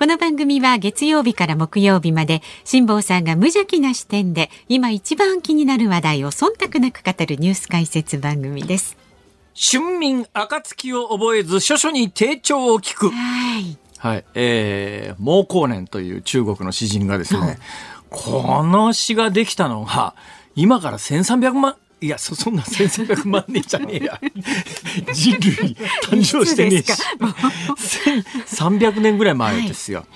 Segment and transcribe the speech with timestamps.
[0.00, 8.96] この番組は月曜日から木曜日まで辛坊さんが無邪気な視点で今一番気になる話題を忖度なく語るニュース解説番組です。
[9.54, 13.10] 春眠暁を覚えず、諸々に定調を聞く。
[13.10, 13.76] はい。
[13.98, 14.24] はい。
[14.34, 17.58] えー、毛後年という中国の詩人がですね、
[18.08, 20.14] この詩ができたのが、
[20.56, 24.20] 今から1300万、いや、そ、 そんな1300万年じゃねえや。
[25.12, 26.92] 人類誕生してねえし。
[28.54, 30.06] 1300年ぐらい前ですよ。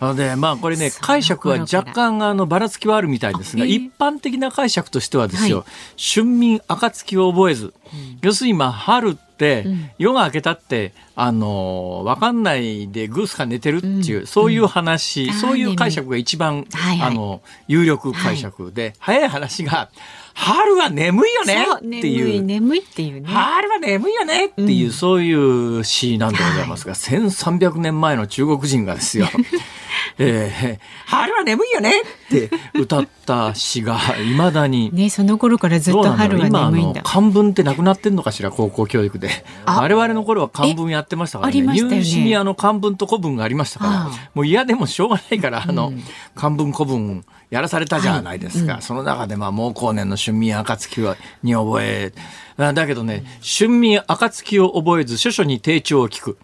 [0.00, 5.64] なので、まあこれね、解釈は若干あのばらつきはあるみたいですが、え一般的な解釈としてはですよ、は
[5.98, 7.72] 春眠暁を覚えず、
[8.20, 9.90] 要するにまあ春って、うん。
[9.98, 17.10] 夜が明けたって、あのーわかんないでグースが寝てるっていう、そういう話、あーそういう解釈が一番、はいはい。
[17.10, 19.90] あの、有力解釈で、早い話が、
[20.38, 22.42] 春は眠いよねって眠いうい。
[22.42, 23.26] 眠いっていうね。
[23.26, 29.26] 春は眠いよねっていう、うんそういう詩なんでございますが、1300年前の中国人がですよ、
[30.18, 37.02] えー春は眠いよねって歌った詩が、未だに、ね、その頃からずっと春は眠いんだ。
[37.02, 39.28] 漢文ってなくなってんのかしら高校教育で。
[39.64, 41.58] あ我々の頃は漢文やってましたからね。
[41.58, 41.96] えありましたよね。
[41.98, 46.02] 入試にあの漢文と古文がありましたからもう嫌でもしょうがないからあの、うん
[46.34, 48.82] 漢文古文やらされたじゃないですか、はい。
[48.82, 52.12] その中でまあ毛後年の春眠暁はに覚え
[52.58, 56.38] あだけどね春眠暁を覚えず諸々に定調を聞く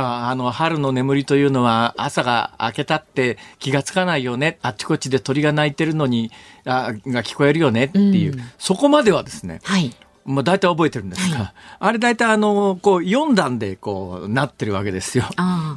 [0.00, 4.58] あの春の眠りというのは朝が明けたって気がつかないよね。
[4.62, 6.30] あっちこっちで鳥が鳴いてるのに
[6.64, 8.40] あが聞こえるよねっていう、うん。
[8.58, 9.94] そこまではですねはい。
[10.26, 15.24] まあ、大体覚えてるんですが、あれ大体あの、こう、4段でこう、なってるわけですよ。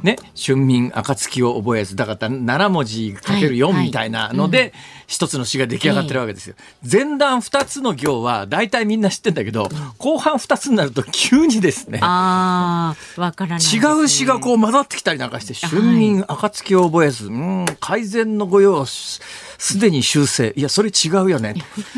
[0.02, 3.84] ね、春眠暁を覚えず、だから7文字かける4はいはい。
[3.84, 4.74] みたいなので、
[5.10, 6.54] 一つの詩が出来上がってるわけですよ。
[6.88, 19.20] 前段2つの行は大体みんな知ってんだけど、後半2つになると急にですね、ああ、わからないです違ね、う詩がこう混ざってきたりなんかして、はい春眠暁を覚えず、うん、改善の御用、す
[19.58, 20.54] すでに修正。
[20.56, 21.54] いや、それ違うよね。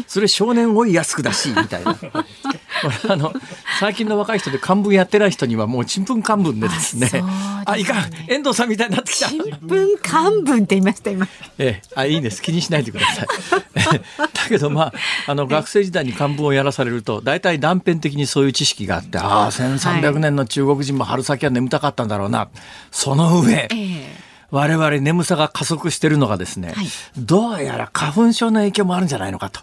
[0.09, 1.97] それ少年追いやすくだし、みたいな。
[3.05, 3.33] 俺あの、
[3.79, 7.09] 最近の若い人で漢文やってない人にはもうちんぷん漢文でですね。
[7.13, 7.23] あね
[7.67, 9.29] あ、いかん、遠藤さんみたいになってきた。
[9.29, 11.29] 新聞漢文って言いました、今。
[11.59, 13.02] ええ、あいいんです気にしないでください。
[14.19, 14.93] だけどまあ
[15.27, 22.49] あの学生時代に漢文をやらされると大体断片的にそういう知識があってああ1300年の中国人も春先は眠たかったんだろうな。
[22.91, 24.33] その上ええ。
[24.51, 26.87] 我々眠さが加速してるのがですね、はい。
[27.17, 29.61] どうやら花粉症の影響もあるんじゃないのかと。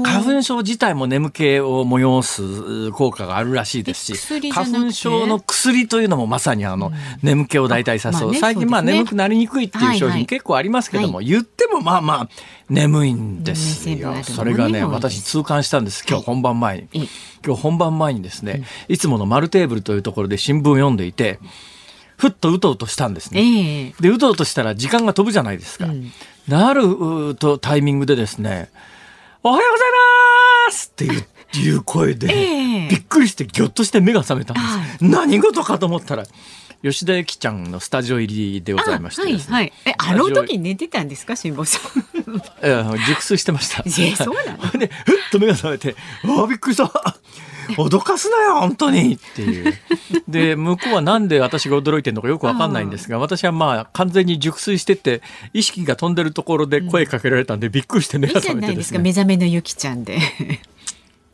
[0.00, 6.92] 花粉症自体も眠気を催す効果があるらしいですえし、花粉症の薬というのもまさにあの、
[7.22, 8.12] 眠気を大体誘う。
[8.12, 12.28] まあね最近まあ眠くなりにくいっていう商品結構ありますけども、言ってもまあまあ
[12.68, 14.14] 眠いんですよ。
[14.22, 16.04] それがね、私痛感したんです。
[16.08, 16.88] 今日本番前に。
[16.94, 17.08] ええ。
[17.44, 21.40] 今日本番前にですね、いつもの丸テーブルというところで新聞を読んでいて、
[22.16, 23.40] ふっとうとうとしたんですね。
[23.40, 23.94] ええ。
[24.00, 25.86] で、うとうとしたら時間が飛ぶじゃないですか。
[25.86, 26.12] うん。
[26.46, 26.84] なる
[27.30, 28.70] うとタイミングでですね、
[29.44, 29.88] おはようござい
[30.68, 35.04] ますっていういう声で、ええびっくりしてぎょっとして目が覚めたんです。
[35.04, 36.24] は何事かと思ったら、
[36.82, 39.38] 吉田由紀ちゃんのスタジオ入りでございましてはい。
[39.38, 39.72] はい。
[39.86, 41.82] え、あの時寝てたんですか、辛坊さん。
[42.62, 43.84] ええ熟睡してました。
[43.86, 45.94] えそうなの で、ふっと目が覚めて、
[46.24, 46.90] ああ、びっくりした。
[47.78, 49.74] 脅かすなよ、本当にっていう。
[50.26, 55.22] で、向こうはなんで私が驚いてるのかよくわかんないんですが、私はまあ完全に熟睡してて、
[55.54, 58.98] 意識が飛んでるところで声かけられたんで、びっくりして目いいがじゃないでか、覚めてですすね。
[58.98, 60.18] 目覚めのゆきちゃんで。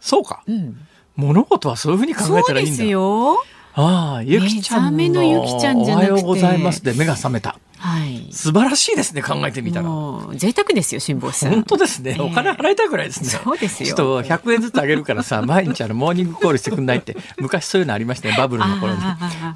[0.01, 0.43] そうか。
[0.47, 0.77] うん。
[1.17, 2.77] 物事はそういうふうに考えたらいいんだ。
[2.77, 3.43] すよ。
[3.75, 5.09] ああ、ゆきちゃんの。
[5.09, 7.59] のゆきちゃんじゃなくておはようございますで目が覚めた。
[7.79, 8.27] はい。
[8.33, 9.89] 素晴らしいですね、考えてみたら。
[10.35, 11.51] 贅沢ですよ、辛坊さん。
[11.51, 12.11] 本当ですね。
[12.11, 13.29] ええお金払いたいぐらいですね。
[13.29, 19.01] そうですよちょっと100円ずつあげるからさ、 毎日あのモーニングコールしてくんないって、昔そういうのありましたね、バブルの頃に。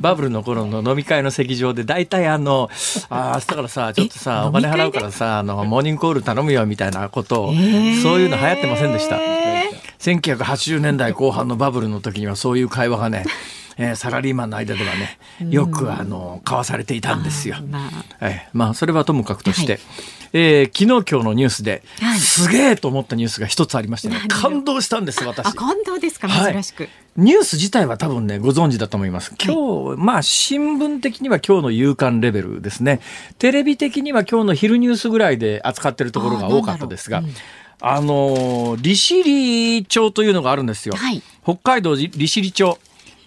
[0.01, 2.71] バブルの頃の飲み会の席上で、大体あの、
[3.11, 9.17] ああ、明日からさ、ちょっとさ、えお金払うからさ、あの、モーニングコール頼むよみたいなことを、ええそういうの流行ってませんでした。
[9.17, 9.53] え
[9.99, 13.25] 1980年代後半のバブルの時にはそういう会話がね、
[13.77, 15.19] えーサラリーマンの間ではね、
[15.51, 17.57] よくあの、交わされていたんですよ。
[17.71, 17.91] まあ、
[18.21, 19.81] ええまあそれはともかくとして、はい。
[20.35, 22.19] えー昨日今日のニュースで、はい。
[22.19, 24.21] すげえと思ったニュースが一つありましてね。
[24.29, 25.47] 感動したんです私。
[25.47, 26.53] あ、感動ですか、はい。
[26.53, 26.89] 珍しく。
[27.17, 29.35] ニュース自体は多分ねご存知だと思います。
[29.45, 33.01] 今日、まあ新聞的には今日の夕刊レベルですね。
[33.39, 37.23] テレビ的には今日の昼ニュースぐらいで扱ってるところが多かったですが
[37.81, 40.95] あの利尻町というのがあるんですよ。
[40.97, 41.23] はい。
[41.45, 42.79] 北海道利尻町。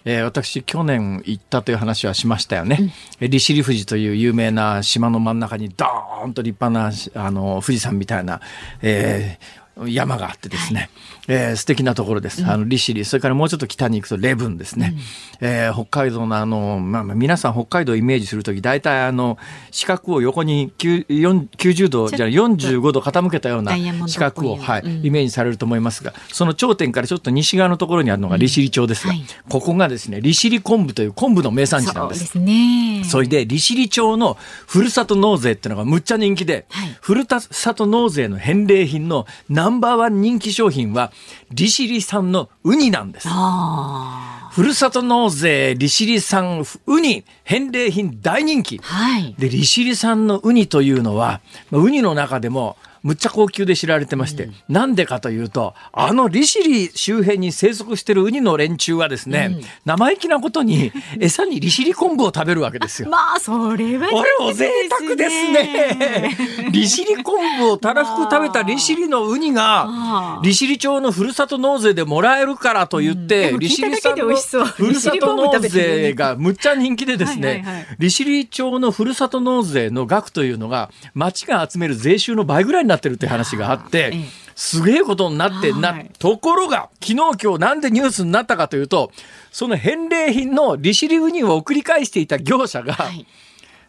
[0.06, 2.94] えー私、去年行ったという話はしましたよね。
[3.20, 8.40] え利尻富士という有名な島の真ん中にドーンと立派な、あの、富士山みたいな、
[8.82, 10.90] えー山があってですね、
[11.28, 12.46] えー素敵なところです。
[12.46, 14.96] あの、利尻、それからもうちょっと北に行くとレブンですね。
[15.42, 19.38] えー北海道のあの、まあ、まあ皆さん北海道をイメージするとき、大体あの、
[19.72, 23.76] 四角を横に9 4 90度、じゃあ45度傾けたような
[24.08, 32.16] 四角を、はい、うんイメージされると思いますが、その頂点からちょっと西側のところにあるのが利尻町ですが、うんはいここがですね、利尻昆布という昆布の名産地なんで。
[32.16, 33.04] そうですすね。
[33.06, 34.38] それで、利尻町の
[34.68, 41.12] ふるさと納税っていうのがむっちゃ人気で、はいふるさと納税の返礼品のナンバーワン人気商品は、
[41.52, 43.28] 利尻産のウニなんです。
[43.30, 48.82] あふるさと納税利尻産ウニ返礼品大人気あ。。
[48.84, 49.36] はい。
[49.38, 51.42] で、利尻産のウニというのは、
[51.72, 63.10] まあウニの中でも、むっちゃ高級で知られてまして、なんでかというと、あの利尻周辺に生息してるウニの連中はですね、生意気なことに、餌に利尻昆布を食べるわけですよ。
[63.10, 66.36] まあ、それは、これお贅沢ですね。
[66.74, 74.66] 利尻昆布をたらふく食べた利尻のウニあがー、利尻町のふるさと納税でもらえるからと言って、利尻聞いただけで産の美味しそう。
[74.66, 84.26] ふるさと納税がむっちゃ人気でですねはい、利尻町のふるさと納税の額というのが、町が集める税収の倍ぐらいになってるって話があってええ、
[84.56, 86.12] すげえことになってな、はい。
[86.18, 89.12] ところが、昨日今日なんでニュースになったかというと、
[89.52, 93.26] その返礼品の利尻ウニを送り返していた業者が、はい。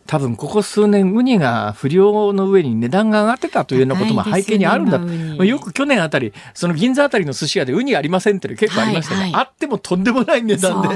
[0.06, 4.98] 多分ここ数年ウニが不良の上に値段が上がってたというようなことも背景にあるんだ。
[4.98, 9.40] ねよく去年あたりその銀座あたりの寿司屋でウニありませんって結構ありましたが、はいはい。
[9.42, 10.88] あってもとんでもない値段で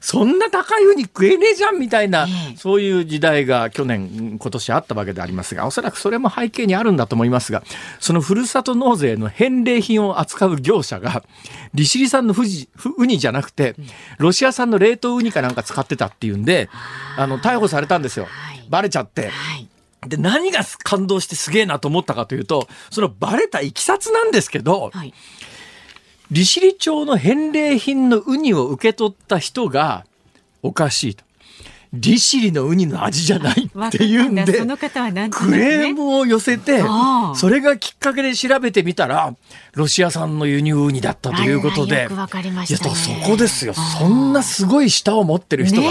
[0.00, 7.62] そんな高いウニ食えねえじゃんみたいな、ええそういう時代が去年今年あったわけでありますがおそらくそれも背景にあるんだと思いますが
[8.00, 11.22] そのふるさと納税の返礼品を扱う業者が
[11.74, 13.76] 利尻産の富士ふウニじゃなくて
[14.18, 16.68] ロシア産の冷凍ウニかなんか使ってたっていうんで
[17.16, 19.28] あの逮捕されたんですよ、はいバレちゃって。
[19.28, 19.68] はい。
[20.08, 25.12] で、何が感動してすげえなと思ったかというと、そのバレたいきさつなんですけど、はい。
[26.30, 30.04] 利尻町の返礼品のウニを受け取った人が
[30.62, 31.24] おかしいと。
[31.92, 34.44] 利尻のウニの味じゃないっていうんで
[35.30, 36.82] クレームを寄せて
[37.34, 39.34] それがきっかけで調べてみたら、
[39.78, 42.02] ロシア産の輸入ウニだったということで。
[42.02, 43.74] よくわかりましたねいや、そこですよ。
[43.74, 45.88] そんなすごい舌を持ってる人が。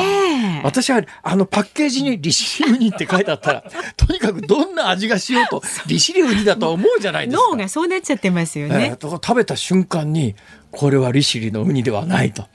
[0.63, 3.63] 私は、あの、パッケージに利尻ウニって書いてあったら、
[3.95, 7.43] とにかくどんな味がしようと、 利尻ウニだと思うじゃないですか。
[7.51, 8.89] 脳がそうなっちゃってますよええね。
[8.89, 10.35] だから食べた瞬間に、
[10.71, 12.45] これは利尻のウニではないと。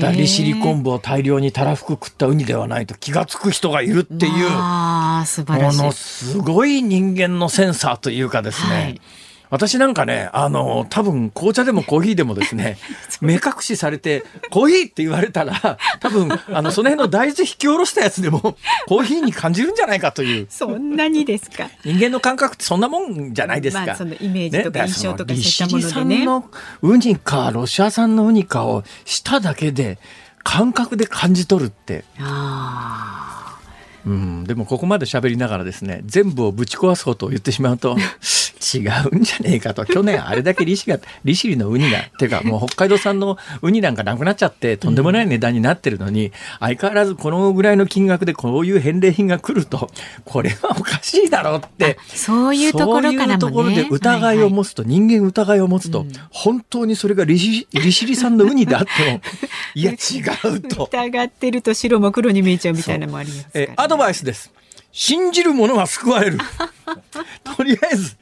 [0.00, 4.50] だ利尻昆布を大量にたらふく食ったウニではないと気がつく人がいるっていう。
[4.50, 5.24] も
[5.72, 8.74] のすごい人間のセンサーというかですね。
[8.74, 9.00] はい
[9.52, 12.78] 私なんかね、あの、多分紅茶でもコーヒーでもですね、
[13.20, 18.56] 目隠しされて、コーヒーって言われたら、多分、あの、その辺の大豆引き下ろしたやつでも、
[18.88, 20.46] コーヒーに感じるんじゃないかという。
[20.48, 21.68] そんなにですか？
[21.84, 23.84] 人間の感覚ってそんなもんじゃないですか。
[23.84, 26.46] まあそのイメージとか印象とかね利尻産の
[26.80, 29.98] ウニか、ロシア産のウニかを舌だけで、
[30.44, 32.04] 感覚で感じ取るって。
[32.18, 33.58] あ
[34.04, 37.96] うん、でもここまで喋りながらですね、全部をぶち壊すことを言ってしまうと、
[38.78, 39.84] 違うんじゃねえかと。
[39.84, 49.90] 去年あれだけ利尻が、 利尻のウニが、てかもう北海道産のウニなんかなくなっちゃって、とんでもない値段になってるのに、相変わらずこのぐらいの金額でこういう返礼品が来ると、
[50.24, 51.98] これはおかしいだろうって。
[52.00, 52.16] あ。
[52.16, 53.16] そういうところからもね。
[53.16, 59.20] そういうところで疑いを持つと、人間疑いを持つと、うん本当にそれが利尻利尻産のウニであっても、
[59.74, 59.96] いや違
[60.48, 60.84] うと。
[60.84, 63.66] 疑ってると白も黒に見えちゃうみたいなのもありますから、ね。
[63.70, 64.52] えーアドバイスです。
[64.92, 66.38] 信じる者は救われる。
[67.56, 68.16] とりあえず、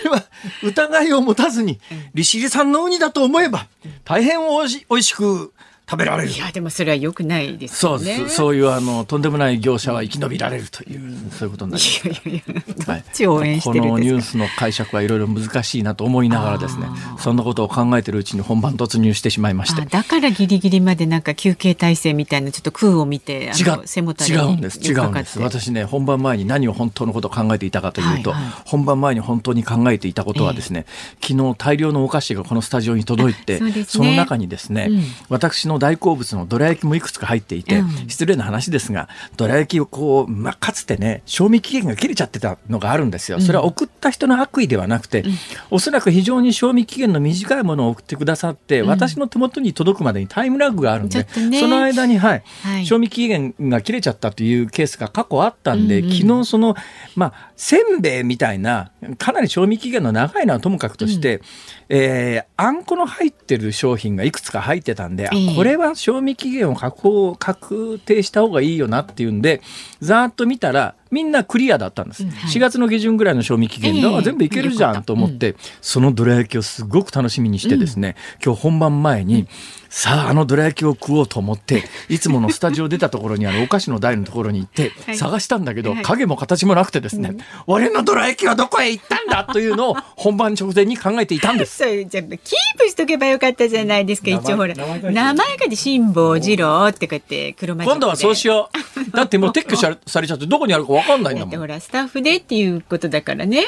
[0.00, 0.24] それは
[0.62, 1.80] 疑いを持たずに、
[2.14, 3.66] 利尻産のウニだと思えば、
[4.04, 5.52] 大変おいしおいしく
[5.88, 6.30] 食べられる。
[6.30, 6.36] い。
[6.36, 8.18] やでもそれは良くないですそうよね。
[8.24, 8.36] です。
[8.36, 12.08] そういうあの、とんでもない業者は生き延びられるという、そういうことになります。
[12.08, 13.00] いやいやいや、どはい。
[13.00, 13.98] っちを応援してるこの。
[14.00, 16.86] ニュースの解釈はいろいろ難しいなと思いながらですね
[17.18, 19.82] そんなことを考えてるうちに本番突入してしまいまして。
[19.82, 24.78] あだからギリギリまでなんか休憩体制みたいなちょっと空を見てあ違の背もたれに違うんです。
[24.80, 25.38] 違うんです。
[25.38, 28.52] 私ね本番前に何を本当のことを考えていたかというと、はいはい。
[28.64, 30.84] 本番前に本当に考えていたことはですね、
[31.22, 34.10] 昨日大量のお菓子がこのスタジオに届いてあそね。
[34.10, 35.02] の中にですね、うん。
[35.28, 43.40] 私のの大好物のどら焼きもいくつか入っていて、うん、失礼な話ですがどら焼きをこう、まあ、かつてね賞味期限が切れちゃってたのがあるんですよ。
[43.40, 45.32] それは送った人の悪意ではなくて、うん、
[45.70, 56.74] おそらく非常に賞味期限の短いものを送ってくださって、私の手元に届くまでにタイムラグがあるんで、ね、その間に、はい、はい、賞味期限が切れちゃったというケースが過去あったんで、うんうん、昨日その、
[57.14, 61.42] まあ、せんべいみたいなかなり賞味期限の長いのはともかくとして、うん、
[61.88, 69.60] えー、あんこの入ってる商品がいくつか入ってたんで、えー、これは賞味期限を確保確定した方がいいよなっていうんで
[70.00, 79.48] ざーっと見たらみんなクリアだったんです、うんはい、4月の下旬ぐらいの賞味期限で、えー、全部いけるじゃんと思って、うん、そのどら焼きをすごく楽しみにしてですね、うん、今日本番前に、
[79.96, 82.18] さああのどら焼きを食おうと思ってい。
[82.18, 87.34] つものスタジオ出たところにあるお菓子の台のところに行って探したんだけど、はい、影も形もなくてですね、
[87.66, 91.78] 俺のどら焼きはどこへ行ったんだというのを本番直前に考えていたんです。
[91.82, 92.36] そうじゃキー
[92.78, 94.84] プしとけばよかったじゃないですか一応ほら名
[95.32, 98.68] 前がで辛坊治郎ってこうやって黒マ今度はそうしよ
[99.08, 99.10] う。
[99.16, 101.58] だってもう撤去されちゃってどこにあるか分かんないんだもん。
[101.58, 103.64] ほらスタッフでっていうことだからね。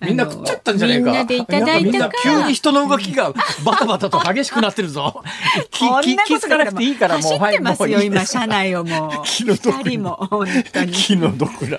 [0.00, 1.04] みんな食っちゃったんじゃないか。
[1.04, 3.32] みんなでいただいたか急に人の動きが
[3.64, 5.22] バタバタと激しくなってるぞ。
[5.70, 5.86] 気
[6.26, 7.38] 気づかなくていいからもう。
[7.38, 9.10] 走ってますよ、今、車内をもう。
[9.24, 9.78] 気の毒。
[9.78, 10.92] 二人も、本当に。
[10.92, 11.78] 気の毒だ。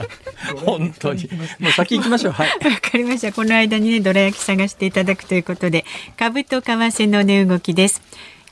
[0.66, 1.30] 本当に。
[1.60, 2.34] もう先行きましょう。
[2.34, 2.48] はい。
[2.48, 3.32] わかりました。
[3.32, 5.86] この間にね、どら焼き探していただくということで、
[6.18, 8.02] 株と為替の値動きです。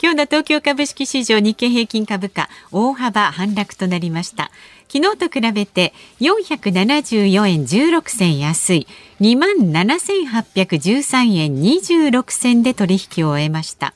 [0.02, 4.50] 今日の東京株式市場日経平均株価大幅反落となりました
[4.88, 8.86] 昨日と比べて474円16銭安い。
[9.20, 13.94] 2万7813円26銭で取引を終えました。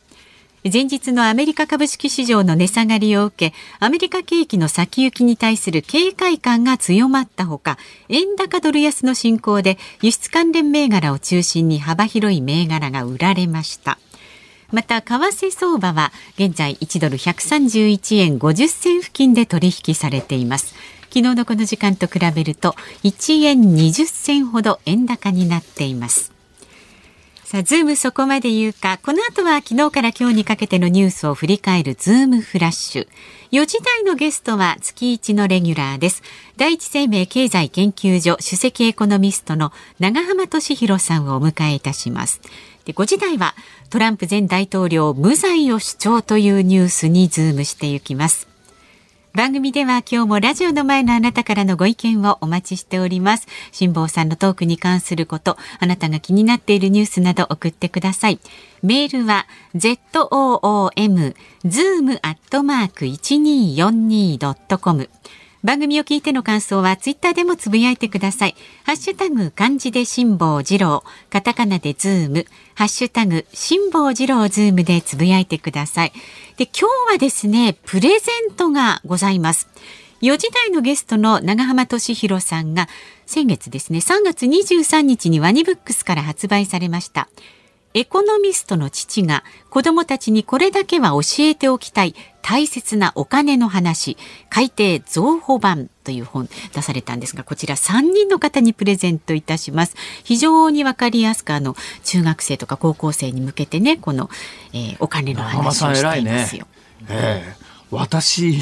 [0.63, 7.79] 前日のアメリカ株式市場の値下がりを受け、アメリカ景気の先行きに対する警戒感が強まったほか、
[8.11, 13.99] 円高ドル安の進行で輸出関連銘柄を中心に幅広い銘柄が売られました。
[14.71, 20.75] また為替相場は現在1ドル131円50銭付近で取引されています。
[21.13, 26.33] 昨日のこの時間と比べると1円20銭ほど円高になっています
[27.45, 29.01] さあ、ズームそこまで言うか。
[29.03, 33.09] この後は昨日から今日にかけてのニュースを振り返るズームフラッシュ。
[33.51, 36.23] 4時台のゲストは月1のレギュラーです。
[36.57, 42.41] 第一生命経済研究所首席エコノミストの永濱利廣さんをお迎えいたします。
[42.85, 43.55] で5時台は
[43.89, 48.50] トランプ前大統領無罪を主張というニュースにズームしていきます
[49.33, 53.47] 番組では今日もラジオの前のあなたからのご意見をお待ちしております。
[53.71, 58.41] 辛坊さんのトークに関することあなたが気になっているニュースなど送ってください。
[58.83, 59.47] メールは
[59.77, 61.35] zoom
[61.65, 65.09] zoom アットマーク 1242.com
[65.63, 68.55] 番組を聞いての感想はツイッターでもつぶやいてください。
[68.85, 76.13] ハッシュタグ漢字で辛坊治郎、カタカナでズーム、ハッシュタグ辛坊治郎ズームでつぶやいてください。
[76.57, 79.69] で、今日はですね、プレゼントがございます。
[80.23, 82.89] 4時台のゲストの長浜俊弘さんが
[83.27, 87.29] 先月ですね、3月23日にワニブックスから発売されました。
[87.93, 94.17] エコノミストの父が子供たちにこれだけは教えておきたい大切なお金の話
[94.49, 99.95] 改訂増補版という本出されたんですがこちら3人の方にプレゼントいたします
[100.25, 104.31] 非常にわかりやすくあの中学生とか高校生に向けてねこの、
[104.73, 106.67] えー、お金の話をしていますよ。
[107.03, 108.53] ねえー、私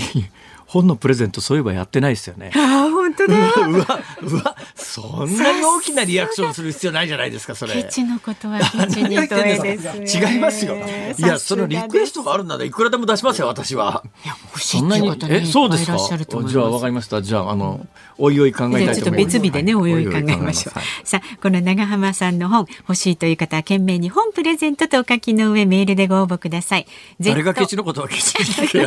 [0.71, 2.51] 本のプレゼントそういえばやってないですよね。
[2.55, 3.35] ああ、本当だ。
[3.67, 7.73] うわ、うわ、そんなに大きなリアクションする必要ないじゃないですか、それ。
[7.73, 10.19] ケチのことはケチに問えです。
[10.19, 10.77] 違いますよ。
[11.19, 14.05] いや、そのリクエストがあるならいくらでも出しますよ、私は。
[14.25, 15.97] いや、欲しいっていう方ね、え、そうですか？
[15.97, 17.23] じゃあ、わかりました。
[17.23, 17.87] じゃあ、あの、
[18.19, 19.01] おいおい考えたいと思います。
[19.01, 20.81] ちょっと別日でね、おいおい考えましょう。
[21.07, 26.87] さあ、この永濱さんの本、欲しいという方は、件名に本プレゼントとお書きの上、メールでご応募ください。
[27.21, 28.35] 誰がケチのことはケチ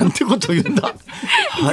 [0.00, 0.92] なんてこと言うんだ。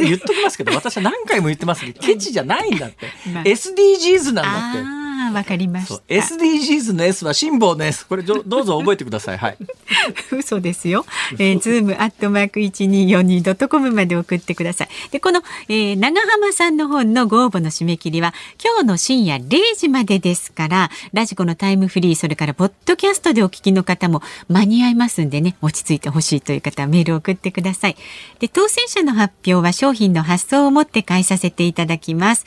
[0.01, 3.07] 言っときますけど、私は何回も言ってますけど、ケチじゃないんだって。
[3.33, 5.00] まあ、SDGs なんだって。
[5.31, 6.01] わかりました。
[6.07, 8.05] SDGs の S は辛坊の S。
[8.07, 9.37] これどうぞ覚えてください。
[9.37, 9.57] はい。
[10.31, 11.05] 嘘ですよ。
[11.33, 14.89] えー、ズームアットマーク一二四二ドットコムまで送ってください。
[15.11, 18.33] で、この、えー、長浜さんの本のご応募の締め切りは
[18.63, 27.97] 今日の深夜零時までですから、ラジコのタイムフリー、それからポッドキャストでお聞きの方も間に合いますんでね、落ち着いてほしいという方はメールを送ってください。
[28.39, 32.45] で、当選者の発表は商品の発送をもって返させていただきます。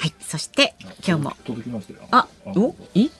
[0.00, 0.74] はい、そして
[1.06, 1.32] 今日も。
[2.10, 2.26] あ、
[2.56, 3.10] お、い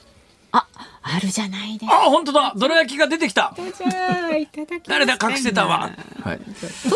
[0.53, 0.67] あ、
[1.03, 2.53] あるじゃないですあ、本当だ。
[2.57, 3.55] どら焼きが出てきた。
[3.57, 5.91] じゃあいただき誰だ隠してたわ。
[6.23, 6.41] はい。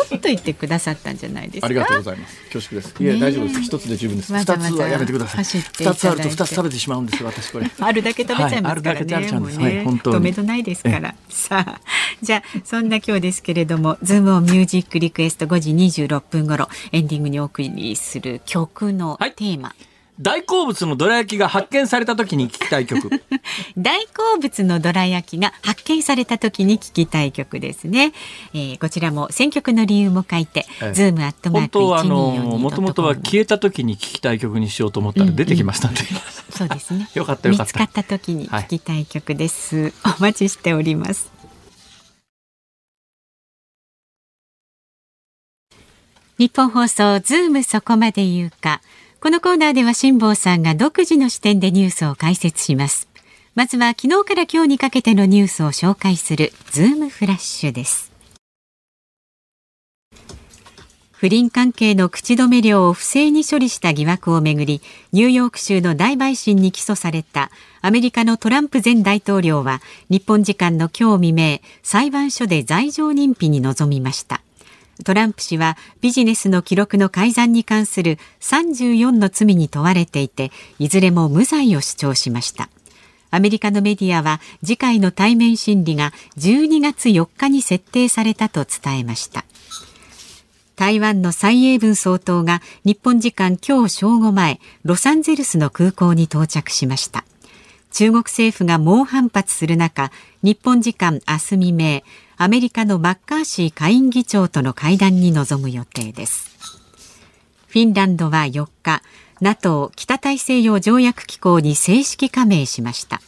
[0.08, 1.66] 取っといてくださったんじゃないですか。
[1.66, 2.36] ありがとうございます。
[2.52, 3.02] 恐縮です。
[3.02, 3.62] いや、大丈夫です。
[3.62, 4.32] 一つで十分です。
[4.32, 5.44] 二つはやめてください。
[5.44, 7.28] 二つあると二つ食べてしまうんですよ。
[7.28, 7.70] 私これ。
[7.80, 9.28] あるだけ食べちゃいますからはいあるだけ食べね。
[9.28, 11.14] ちゃうんですもうね、はい本当に止めどないですから。
[11.28, 11.80] さあ、
[12.22, 15.70] じゃあそんな今日ですけれども、ズームオンミュージックリクエスト5時
[16.02, 19.74] 26分頃エンディングにお送りする曲のはいテーマ。
[20.20, 23.10] 大好物のどら焼きが発見された時に聞きたい曲。
[23.76, 28.12] 大好物のどら焼きが発見された時に聞きたい曲ですね。
[28.52, 36.02] えー、こちらも選曲の理由も書いて、ええズームアットマーク本当はあの1242もともとは消えた時に聞きたい曲にしようと思ったら出てきましたんで。
[36.50, 37.10] そうですね。
[37.14, 39.92] よかったよかった見つかった時に聞きたい曲です。
[40.04, 41.32] お待ちしております。
[46.38, 48.80] ニッポン放送ズームそこまで言うか。
[49.24, 53.08] このコーナーでは辛坊さんが独自の視点でニュースを解説します。
[53.54, 58.12] まずは昨日から今日にかけてのニュースを紹介するズームフラッシュです。
[61.12, 67.50] 不倫関係の口止め料を不正に処理した疑惑をめぐりニューヨーク州の大陪審に起訴された
[67.80, 74.43] アメリカのトランプ前大統領は日本時間の今日未明裁判所で罪状認否に臨みました
[75.02, 82.68] トランプ氏はビジネスの記録の改ざんに関する34の罪に問われていていずれも無罪を主張しました
[83.30, 89.44] アメリカのメディアは次回の対面審理が12月4日に設定されたと伝えました
[90.76, 97.24] 台湾の蔡英文総統が日本時間今日正午前、ロサンゼルスの空港に到着しました。
[97.92, 100.10] 中国政府が猛反発する中、
[100.42, 102.02] 日本時間明日未明、
[102.36, 106.50] アメリカのマッカーシー下院議長との会談に臨む予定です。
[107.68, 109.02] フィンランドは4日、
[109.40, 113.20] NATO 北大西洋条約機構に正式加盟しました。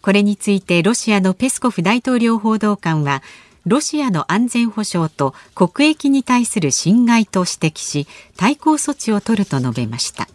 [0.00, 3.22] これについてロシアのペスコフ大統領報道官は、
[3.66, 10.26] ロシアの安全保障と国益に対する侵害と指摘し対抗措置を取ると述べました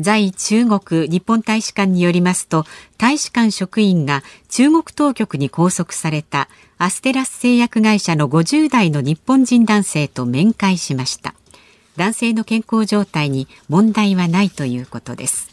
[0.00, 2.64] 在中国日本大使館によりますと
[2.98, 11.34] 大使館職員が中国当局に拘束されたアステラス製薬会社の50代の日本人男性と面会しました。
[11.96, 15.48] 男性の健康状態に問題はないということです。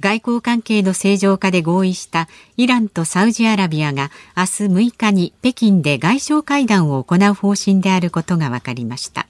[0.00, 9.26] 外交関係の正常化で合意したイランとサウジアラビアが明日6日に北京で外相会談を行う方針であることが分かりました。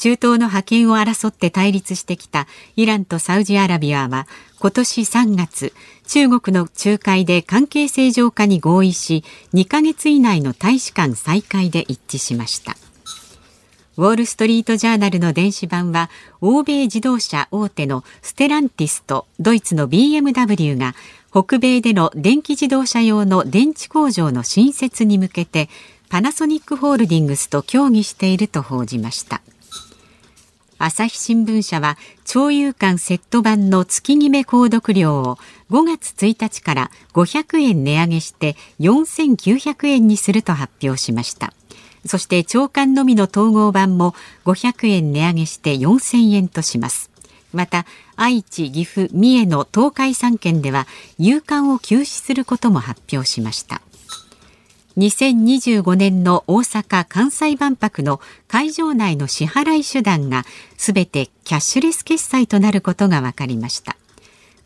[0.00, 4.26] 中東の覇権を争って対立してきたイランとサウジアラビアは
[4.58, 5.74] 今年3月
[6.06, 12.78] 中国の仲介で関係正常化に合意し2ヶ月以内の大使館再開で一致しました。
[13.98, 16.08] ウォール・ストリート・ジャーナルの電子版は
[16.40, 20.94] 欧米自動車大手のステランティスとドイツの BMW が
[21.30, 25.68] 北米での電気自動車用の電池工場の新設に向けて
[26.08, 29.42] パナソニックホールディングスと協議していると報じました。
[30.82, 35.36] 朝日新聞社は長友館セット版の月決め購読料を
[35.70, 41.52] 5月1日から500円値上げして4900円にすると発表しました
[42.06, 44.14] そして長官のみの統合版も
[44.46, 47.10] 500円値上げして4000円とします。
[47.52, 47.84] また
[48.16, 50.86] 愛知、岐阜、三重の東海3県では
[51.18, 53.82] 有刊を休止することも発表しました。
[55.00, 60.44] 2025年の大阪・関西万博の会場内の支払い手段が
[60.76, 63.96] すべてキャッシュレス決済となることが分かりました。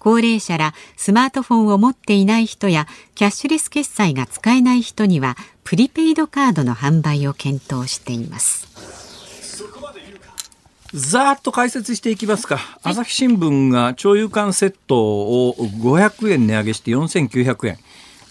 [0.01, 8.66] 高齢者らスマートフォンを持っていない人やキャッシュレス決済が使えない人にはプリペイドカードの販売を検討しています。
[10.92, 12.59] ざーっと解説していきますか。
[12.83, 17.79] 朝日新聞が長友館セットを500円値上げして4900円。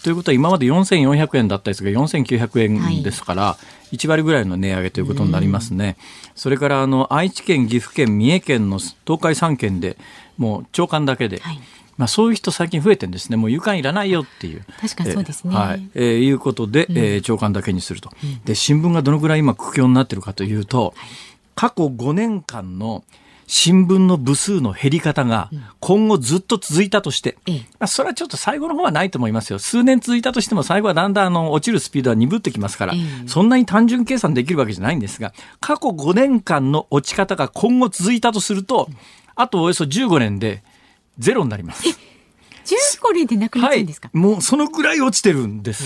[0.04, 3.58] ということは今まで4400円だったやつが4900円ですから、は
[3.90, 5.96] い、1割ぐらいの値上げということになりますね。
[6.34, 9.96] それからあの愛知県、岐阜県、三重県の東海3県で
[10.36, 11.60] もう長官だけで、はい、
[11.96, 13.38] まあ、そういう人最近増えてるんですね。
[13.38, 14.64] もう有刊いらないよっていう。
[14.78, 15.54] 確かにそうですね。
[15.54, 15.90] えー、はい。
[15.94, 18.10] えー、いうことで、うん、えー、長官だけにすると。
[18.44, 21.08] で、新聞がどのぐらい今苦境になってるかというと、はい、
[21.54, 23.04] 過去5年間の
[23.46, 29.58] 新聞の部数の減り方が今後ずっと続いたとして、うん、まあ、それはちょっと最後の方はないと思いますよ。
[29.58, 38.88] 数年続いたとしても最後はだんだんあの落ちるスピードは鈍ってきますから、うん、そんなに単純計算できるわけじゃないんですが、過去5年間の落ち方が今後続いたとすると、
[39.34, 40.62] あとおよそ15年で
[41.18, 41.84] ゼロになります。
[42.64, 45.84] 10個でなくなっちゃうんですか、はい、もうそのぐらい落ちてるんです。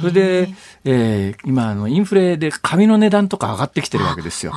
[0.00, 0.48] それで、
[0.84, 4.52] えー、今あのインフレで紙の値段とか上がってきてるわけですよ。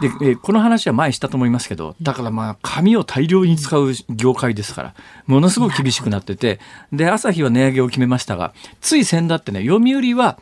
[0.00, 4.94] で、えー、この話は前したと思いますけど、だからまあ紙を大量に使う業界ですから、
[5.26, 6.60] ものすごく厳しくなってて、
[6.92, 10.38] で、朝日は値上げを決めましたが、つい先だってね、読売は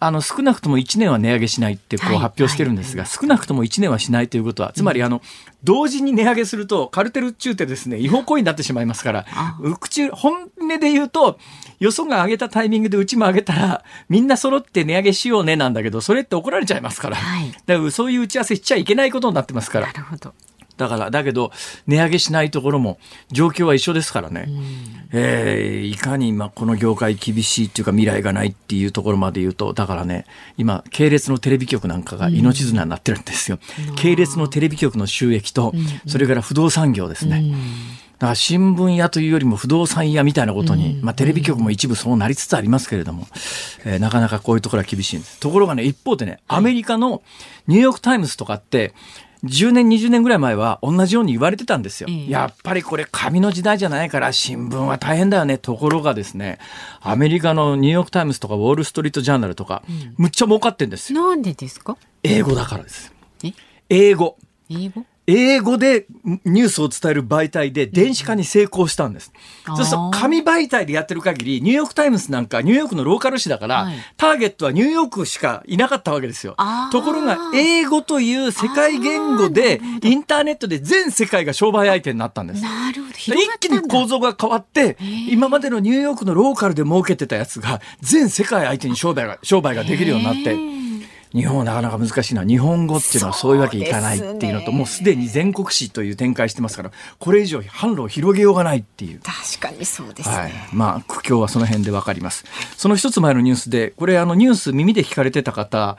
[0.00, 5.22] あの少なくとも1年は値上げしないってこう発表してるんですが、少なくとも1年はしないということは、つまりあの、
[5.64, 9.26] 同時に値上げすると、カルテル中ってですね、違法行為になってしまいますから、
[9.80, 11.38] 口、本音で言うと、
[11.80, 17.16] よそが上げたタイミングでうちも上げたら、みんな揃って値上げしようねなんだけど、それって怒られちゃいますから、
[17.66, 19.88] だからそういう打ち合わせしちゃいけないことになってますから。
[19.88, 20.32] なるほど。
[20.78, 21.52] だから、だけど、
[21.86, 22.98] 値上げしないところも
[23.30, 24.48] 状況は一緒ですからね。
[25.12, 30.24] えー、いかに今この業界厳しいっていうか未来がないっていうところまで言うと、だからね、
[30.56, 33.58] 今、系列のテレビ局なんかが命綱になってるんですよ。
[33.96, 35.74] 系列のテレビ局の収益と、
[36.06, 37.52] それから不動産業ですね。
[38.18, 43.28] だから新聞屋というよりも不動産屋みたいなことに、まあテレビ局も一部そうなりつつありますけれども、
[43.84, 45.38] えー、なかなかこういうところは厳しいんです。
[45.38, 47.22] ところがね、一方でね、アメリカの
[47.68, 48.92] ニューヨークタイムズとかって、
[49.44, 52.08] 10年、20年ぐらい前は同じように言われてたんですよ。
[52.08, 55.58] やっぱりこれ紙の時代じゃないから新聞は大変だよね。
[55.58, 56.58] ところがですね、
[57.00, 59.82] アメリカのニューヨークタイムズとかウォールストリートジャーナルとか、
[60.16, 61.28] むっちゃ儲かってんですよ。
[61.28, 61.96] なんでですか？
[62.22, 63.12] 英語だからです。
[63.88, 64.36] 英語。
[64.70, 65.04] 英語？
[65.30, 66.06] 英語で
[66.46, 69.30] ニュースを伝える媒体で電子化に成功したんです。
[69.66, 76.56] そうすると紙媒体でやってる限り、ニューヨークタイムズなんかニューヨークのローカル紙だから、はい、ターゲットはニューヨークしかいなかったわけですよ。
[76.90, 82.62] ところが、英語という世界言語で、インターネットで全世界が商売相手になったんです。
[82.62, 83.14] なるほど。
[83.14, 84.96] 一気に構造が変わって、
[85.28, 90.77] 今までのニューヨークのローカルで儲けてたやつが、全世界相手に商売が、商売ができるようになって、
[91.32, 99.20] 日本はなかなか難しいのは日本語っていうのはそういうわけいかないっていうのともうすでに全国紙という展開してますからこれ以上販路を広げようがないっていう。
[99.20, 102.44] 確かにそうです、ね、はい、まあ苦境はその辺でわかります。
[102.76, 105.96] その一つ前のニュースでこれあのニュース耳で聞かれてた方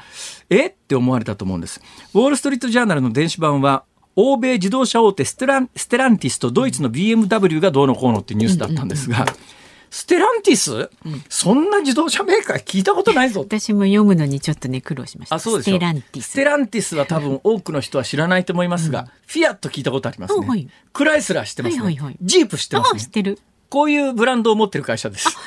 [0.49, 0.67] え？
[0.67, 1.81] って思われたと思うんです。
[2.13, 3.83] ウォール・ストリート・ジャーナルの電子版は
[4.15, 9.35] 欧米自動車大手ステランステランティスとドイツの BMW がどうのこうのっていうニュースだったんですが、うんうんうん
[9.89, 13.41] ステランティス、うん、そんな自動車メーカー聞いたことないぞ。
[13.41, 15.35] 私も読むのにちょっとね苦労しました。
[15.35, 16.29] あ、そうですステランティス。
[16.29, 20.47] ステランティスは多分多くの人は知らないと思いますが、うん、フィアット聞いたことありますね。
[20.47, 21.83] はい、クライスラー知ってますね。
[21.83, 22.99] はいはいはい、ジープ知ってますね。
[22.99, 23.39] 知ってる。
[23.69, 25.37] こういうブランドを持ってる会社です。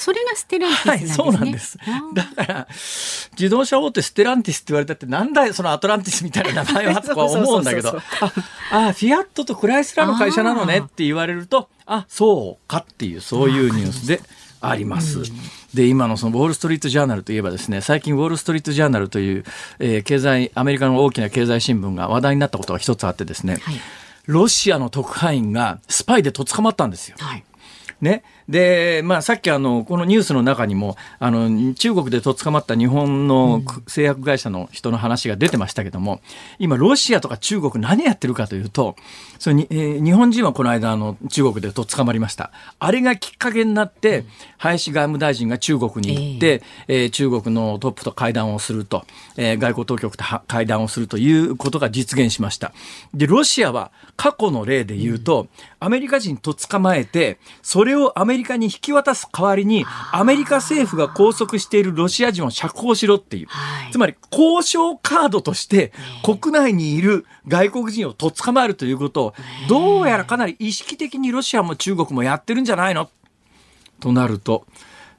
[0.00, 1.76] それがステランティス、ね、はい、そうなんです。
[2.14, 2.68] だから、
[3.32, 7.98] 自動車大手ステランティスって言われたって、なんだよ、そのアトランティスみたいな名前はとか思うんだけど、
[8.70, 14.22] あ、あ、フィアットとクライスラーの会社なのねって言われると、あそうかっていう、そういうニュースで
[14.62, 15.20] あります。
[15.74, 19.44] で、今のそのウォール・ストリート・ジャーナルといえばですね、最近ウォール・ストリート・ジャーナルという、
[19.80, 23.74] えー、経済、アメリカの大きな経済新聞が話題になったことが一つあってですね、はい、
[24.24, 27.16] ロシアの特派員がスパイでとっ捕まったんですよ。
[27.20, 27.44] はい
[28.00, 28.22] ね。
[28.50, 36.20] で、まあ、さっきあの、このニュースの中にも、あの、中国でとっ捕まった日本の製薬会社の人の話が出てましたけども、
[36.58, 38.96] 今、ロシアとか中国何やってるかというと、
[39.38, 42.50] それに、えー、日本人はこの間、あの、中国でとっ捕まりました。
[42.80, 44.24] あれがきっかけになって、
[44.58, 49.04] 林外務大臣が中国に行って、えー、えー、中国のトップと会談をすると、
[49.36, 52.72] えー、外交当局と会談をするということが実現しました。
[53.14, 55.46] で、ロシアは過去の例で言うと、
[55.78, 63.48] アメリカ人と捕まえて、それをアメリカに引き渡す代わりに、アメリカ政府が拘束しているロシア人を釈放しろっていう。
[63.92, 69.34] つまり、交渉カードとして、国内にいる外国人をとっ捕まえるということを、
[69.68, 73.10] どうやらかなり意識的にロシアも中国もやってるんじゃないの？
[74.00, 74.66] となると、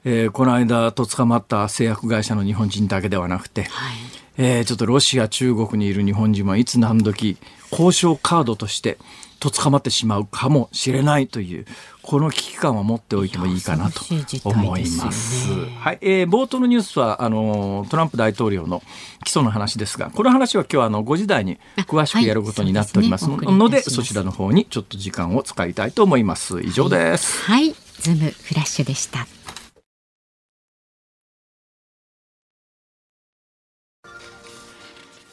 [0.04, 3.96] えー、この間と捕まった製薬会社の日本人だけではなくて、はい、
[4.36, 7.36] えー、ちょっとロシア、中国にいる日本人はいつ何時
[7.70, 8.98] 交渉カードとして
[9.42, 11.66] と捕まってしまうかもしれないという
[12.00, 14.04] この危機感を持っておいてもいいかなと
[14.44, 15.48] 思います。
[15.48, 18.82] すね、はい、えー、冒頭のニュースはあのトランプ大統領の
[19.24, 23.36] 起訴の話ですが、この話は今日はあの5時台に詳しくやることになっておりますの
[23.68, 26.60] で、そでそちらの方にちょっと時間を使いたいと思います。
[26.60, 27.42] 以上です。
[27.42, 29.26] はい、はい、ズームフラッシュでした。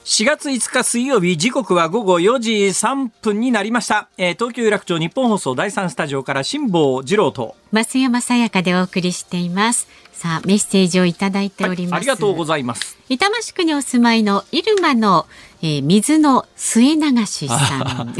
[0.09, 7.55] 4月5日水曜日時刻は午後4時3分になりました、えー、東京有楽町日本放送第3スタジオから辛坊治郎と。
[7.71, 9.87] 増山さやかでお送りしています。
[10.11, 12.97] さあメッセージをいただいております、はい、ありがとうございます。
[13.07, 15.27] 板橋区にお住まいのイルマの、
[15.61, 18.15] えー、水の末流しさん。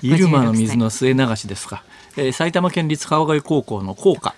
[0.00, 1.84] イルマの水の末流しですか、
[2.16, 4.34] えー、埼玉県立川越高校の校歌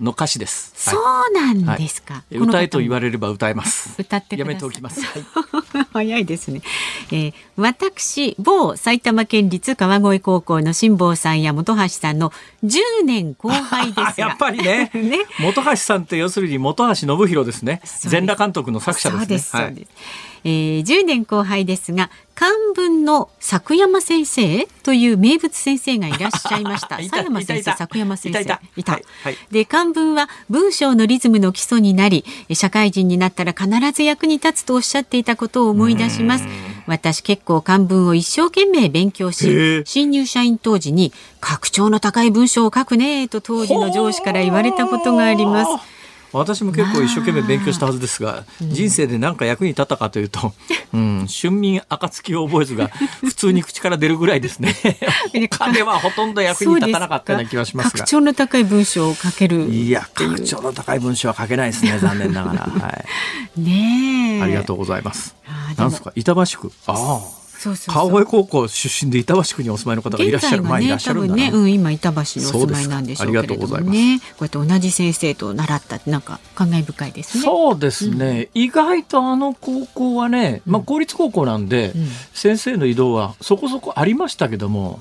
[0.00, 0.72] の歌詞です。
[0.74, 2.14] そうなんですか。
[2.14, 3.94] はい、歌えと言われれば歌えます。
[4.00, 5.02] 歌ってやめておきます。
[5.02, 5.24] はい
[5.92, 6.62] 早いですね。
[7.10, 12.32] えー、私、某埼玉県立川越高校の辛坊さんや本橋さんの
[12.64, 17.80] 10年後輩です やっぱりねね本橋さんって要するに本橋信弘ですね。
[17.84, 19.26] 全裸監督の作者ですね。
[19.26, 19.88] そうです、そうです。
[20.44, 26.98] えー、10年後輩ですが漢文の作山先生という名物先生がいらっしゃいました。
[27.02, 28.40] 佐山先生作山先生。
[28.42, 28.44] い
[28.84, 36.44] た、はいはい、で漢文は文章のリズムの基礎になり社会人になったら必ず役に立つとおっしゃっていたことを思い出します。
[36.86, 45.97] 私結構漢文を一生懸命勉強し新入社員当時に格調の高い文章を書くねと当時の上司から言われたことがあります
[46.32, 50.52] 私も結構一生懸命勉強したはずですが、人生で何か役に立ったかというと、
[50.92, 52.88] うん、春眠暁を覚えずが
[53.22, 54.74] 普通に口から出るぐらいですね。
[55.50, 57.90] 彼はほとんど役に立たなかったような気がしますが。
[57.92, 62.60] 格調の高い文章を書けるいや、格調の高い文章は書けないですね、残念ながら。
[62.60, 63.04] は
[63.56, 65.34] い、ねありがとうございます。
[65.76, 66.72] なんですか、板橋区。
[66.86, 67.37] ああ。
[67.76, 74.20] そうそう川越高校出身で板橋区にお住まいの方がいらっしゃる、ね、前いらっしゃるんだね、うん、今板橋にお住まいなんでしょうけれどもね。
[74.20, 77.44] こうやって同じ先生と習ったってなんか感慨深いですね。
[77.44, 85.00] そうですね、うん、意外とあの高校はね、まあ、公立高校なんで、うん、先生の移動はそこそこありましたけども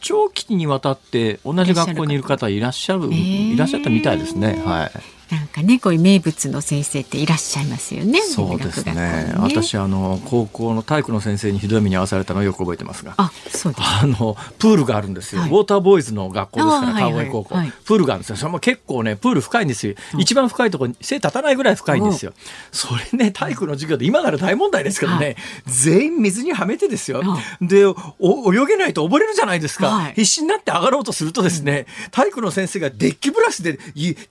[0.00, 4.62] 長期にわたって同じ学校にいる方いらっしゃるいらっしゃったみたいですね。
[4.64, 5.19] はい。
[5.30, 8.20] なんかねこういう名物の先生っていらっしゃいますよね。
[8.20, 8.94] そうですね。
[8.94, 13.84] ね私あの高校の体育の先生にひどい目に遭わされたのをよく覚えてますが、あそうです。
[14.02, 15.42] あのプールがあるんですよ。
[15.42, 18.36] はい、ウォーターボーイズの学校ですから川越高校、はいはい、プールがあるんですよ。
[18.36, 19.94] それも結構ねプール深いんですよ。
[20.18, 22.32] 一番深いところに背立たないぐらい深いんですよ。
[22.72, 27.22] それね体育の授業で今なら大問題ですけどね、全員水にはめてですよ。
[27.60, 27.84] で
[28.18, 30.10] お泳げないと溺れるじゃないですか。
[30.14, 33.78] 必死になって上がろうとするとですね、体育の先生がデッキブラシで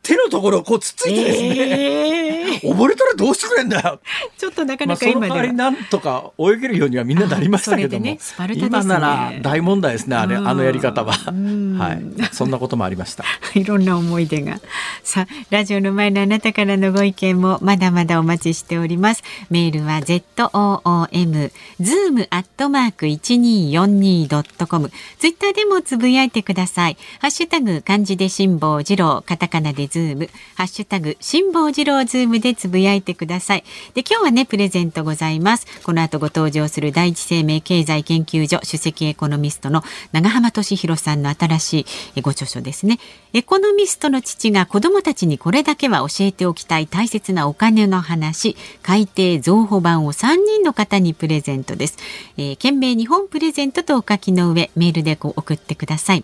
[0.04, 1.50] 手のところをこうつっついてですね。
[1.50, 4.00] えーえ溺れたらどうしてくれんだよ。
[4.38, 8.20] ちょっとなかなか今では、まあ、その代わりなんとか泳げるようにはみんななりましたけども、ねね、
[8.56, 13.24] 今なら大問題ですねあれあのやり方は、はい、そんなこともありました。
[13.56, 14.60] いろんな思い出が。
[15.04, 19.24] さあラジオの前のあなたからのご意見もまだまだお待ちしております。
[19.50, 24.92] メールは z o o m zoom アットマーク一二四二ドットコム。
[25.20, 26.98] ツイッターでもつぶやいてください。
[27.20, 33.64] ハッシュタグ漢字で辛坊治郎カタカナでズームハッシュタグ辛坊治郎ズームでつぶやいてください。
[33.94, 35.66] で、今日はね、プレゼントございます。
[35.84, 43.00] この後ご登場する第一生命経済研究所首席エコノミストの永濱利廣さんの新しいご著書ですね。
[43.34, 51.98] エコノミストの父が子供たちにこれだけは教えておきたい大切なお金の話、改訂増補版を3人の方にプレゼントです。
[52.38, 56.24] えー、件名に本プレゼントとお書きの上、メールでこう送ってください。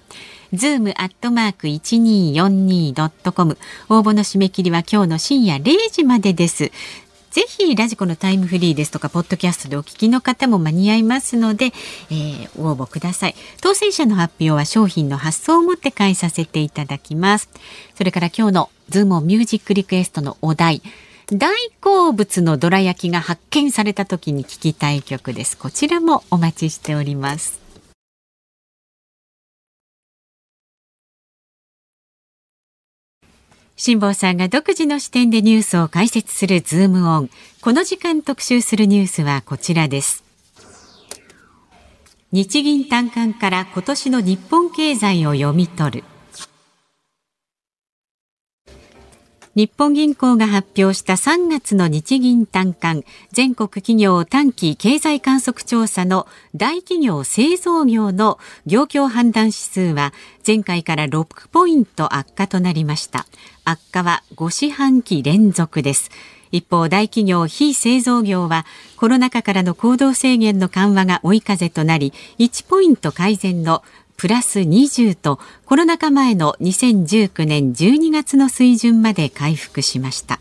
[0.55, 3.57] ズームアットマーク一二四二ドットコム。
[3.89, 6.71] 応募の締め切りは今日の深夜零時までです。
[7.31, 11.73] ぜひラジコのタイムフリーですとかポッドキャストでお聞きの方も間に合いますので、
[12.09, 13.35] えー、応募ください。
[13.61, 17.49] 当選者の発表は商品の発送をもって代えさせていただきます。
[17.95, 20.81] それから今日のズームミュージックリクエストのお題。
[21.33, 25.57] 大好物のどら焼きが発見された時に聞きたい曲です。
[25.57, 27.64] こちらもお待ちしております。
[33.77, 37.29] 辛坊さんが独自の視点でニュースを解説するズームオン。
[37.61, 40.23] この時間特集するニュースはこちらです。
[42.31, 46.03] 日銀短観から今年の日本経済を読み取る。
[49.55, 60.11] 日本銀行が発表した3月の日銀短観全国企業短期経済観測調査の大企業製造業の業況判断指数は
[60.45, 63.27] 前回から6ポイント悪化となりました。
[63.63, 66.11] 悪化は5四半期連続です。
[66.51, 68.65] 一方大企業非製造業は
[68.97, 73.83] コロナ禍からの行動制限の緩和が追い風となり1ポイント改善の
[74.17, 80.39] プラス20とコロナ禍前の2019年12月の水準まで回復しました。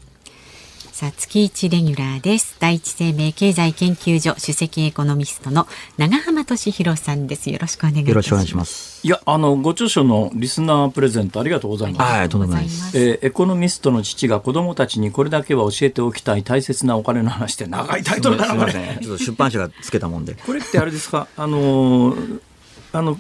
[0.93, 2.57] さあ月一レギュラーです。
[2.61, 5.67] 第一生命経済研究所首席エコノミストの
[5.99, 7.51] 長浜俊弘さんです。
[7.51, 9.05] よろしくお願いよろしくお願いします。
[9.05, 12.13] いやあのご著書のリスナープレゼントありがとうございます。
[12.13, 12.97] ありがとうございます。
[12.97, 20.35] えー、エコノミストの父が子供たちにこれだけは教えておきたい大切なお金の話って長いタイトルだなこれちょっと出版社がつけたもんで。
[20.47, 21.27] これってあれですか？
[21.37, 22.41] あのー
[22.94, 23.18] あの、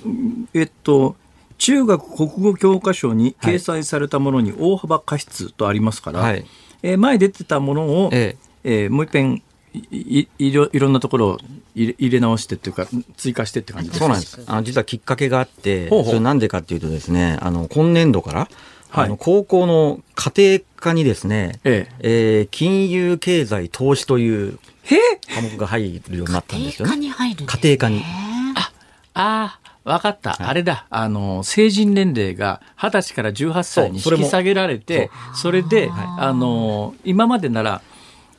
[0.54, 1.16] えっと、
[1.58, 6.44] 中学国語教科書に掲載されたものに大幅過失とありますから、はい、
[6.82, 8.82] えー、前出てたものを、ええ。
[8.84, 9.42] えー、もう一遍
[9.90, 11.38] いいろいろんなところを
[11.74, 14.40] 入れ直してっていうか追加してって感じそうなんです。
[14.46, 18.48] あの実はきっかけがあってそれなんでかっていうとですねあの今年度から
[18.90, 19.04] はい。
[19.06, 22.42] あの高校の家庭科にですね、ええ。
[22.42, 24.94] ー金融経済投資というえ？
[24.94, 27.00] へえ科目が入るようになったんですよ家庭科ね。
[27.00, 27.60] に入るんですね。
[27.62, 28.02] 家庭科に。
[28.56, 28.70] あ
[29.14, 30.36] あ、わかった。
[30.38, 30.86] あれだ。
[30.90, 37.82] あの、成人年齢が20歳から18歳に引き下げられて、それで、あの、今までなら、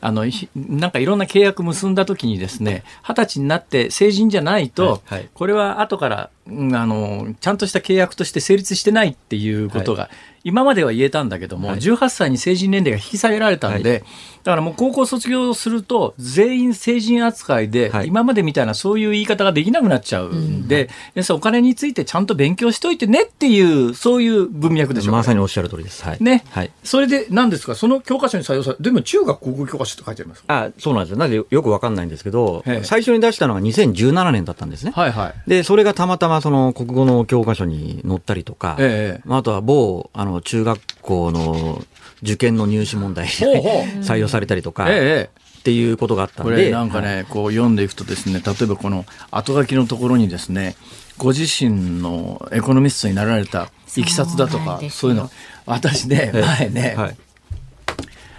[0.01, 5.19] あの、ひなんかいろんな契約結んだ時にですね、20歳になって成人じゃないと、はい。
[5.19, 5.29] はい。
[5.33, 6.51] これは後から、うんあ
[6.85, 10.09] の、ちゃんとした契約として成立してないっていうことが、
[10.43, 14.03] 今までは言えたんだけども、はい18歳に成人年齢が引き下げられたんで、
[14.43, 26.03] だからもう高校卒業すると、全員成人扱いで、はい今までみたいなそういう言い方ができなくなっちゃうんで、要するにお金についてちゃんと勉強しといてねっていう、そういう文脈でしょうまさにおっしゃる通りです。
[26.05, 26.17] はい。
[26.23, 26.43] ね。
[26.51, 26.69] はい。
[26.83, 27.73] それで何ですか？
[27.73, 30.43] その教科書に採用されでも中学高校教科書って書いてあります。
[30.47, 31.17] あ、そうなんですよ。
[31.17, 34.91] なぜよくわかんないんですけどええ、最初に出したのが2017年だったんですね。
[34.95, 35.49] はいはい。
[35.49, 41.81] で、それがたまたまその国語の教科書に載ったりとか、ええまああとは某、あの、中学校の
[42.23, 43.81] 受験の入試問題ほうほう。
[44.01, 45.45] 採用されたりとか、っええ。
[45.63, 50.75] ていうことがあったんで、これなんかね、こう読んでいくとですね、例えばこの後書きのところにですね、
[51.17, 55.31] ご自身のエコノミストになられたいきさつだとか、そういうの、
[55.65, 56.41] 私ね、ええ。
[56.41, 57.17] 前ね、はい。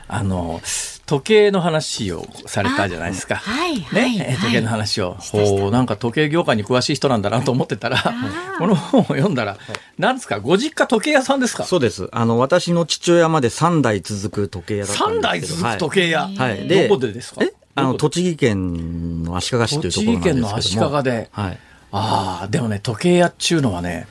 [0.08, 0.60] あの、
[1.06, 3.36] 時計の話をされたじゃないですか。
[3.36, 5.14] はいはいね、はい時計の話を。
[5.14, 8.02] ほう、なんか時計業界に詳しい人なんだなと思ってたら、
[8.58, 9.56] この本を読んだら、
[9.98, 11.64] なんですか、ご実家時計屋さんですか？
[11.64, 12.08] そうです。
[12.12, 16.28] あの、私の父親まで3代続く時計屋だったんですけど三代続く時計屋。
[16.28, 16.68] はい。
[16.88, 17.44] どこでですか？
[17.44, 17.52] え？
[17.76, 20.96] あの、栃木県の足利市というところなんですけども。
[20.96, 21.58] 栃木県の足利ではい。
[21.92, 24.08] ああ、でもね、時計屋っちゅうのはね、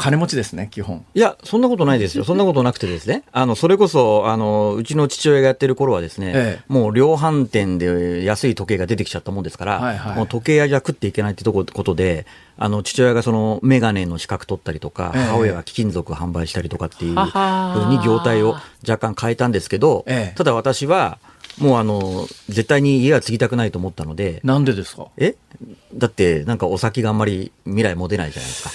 [0.00, 1.04] 金持ちですね、基本。
[1.14, 2.24] いや、そんなことないですよ。
[2.24, 3.22] そんなことなくてですね。
[3.32, 12.26] あの、それこそ、あの、うちの父親がやってる頃はですね、ええもう量販店で安い時計が出てきちゃったもんですから、はいはいもう時計屋じゃ食っていけないってとこことで、
[12.58, 18.56] あの、父親がその、メガネの資格取ったりとか、ええ母親が貴金属販売したりとかっていうふうに業態を
[18.88, 21.18] 若干変えたんですけど、ええただ私は、
[21.58, 25.06] もうあの、絶対に家は継ぎたくないと思ったので、なんでですか？
[25.18, 25.34] え？
[25.94, 28.70] だって、なんかお先があんまり未来持てないじゃないですか。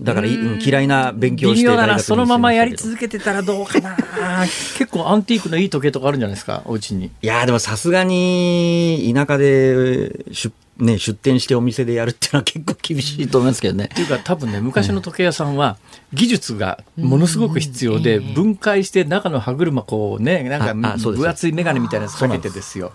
[0.00, 3.96] だからい、うん嫌いな勉強をして微妙だな、そのままやり続けてたらどうかな。
[4.76, 7.06] 結構アンティークのいい時計とかあるんじゃないですか、お家に。
[7.06, 13.86] いやーでもさすがに田舎で出,、ね、出店してお店でやるっていうのは結構厳しいと思いますけどね。
[13.86, 13.88] っ。
[13.88, 15.78] ていうか多分ね昔の時計屋さんは
[16.12, 18.34] 技術がものすごく必要でうん。
[18.34, 22.92] 分解して中の歯車こうねなんか分厚い眼鏡みたいなやつかけてですよ。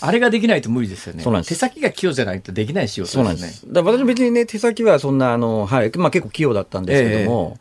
[0.00, 1.24] あれができないと無理ですよね。
[1.44, 3.60] 手先が器用じゃないとできない仕事そうなんでねです。
[3.60, 3.72] す。
[3.72, 7.58] だから私別にね、手先はそんな、あの、はい、まあ結構器用だったんですけども、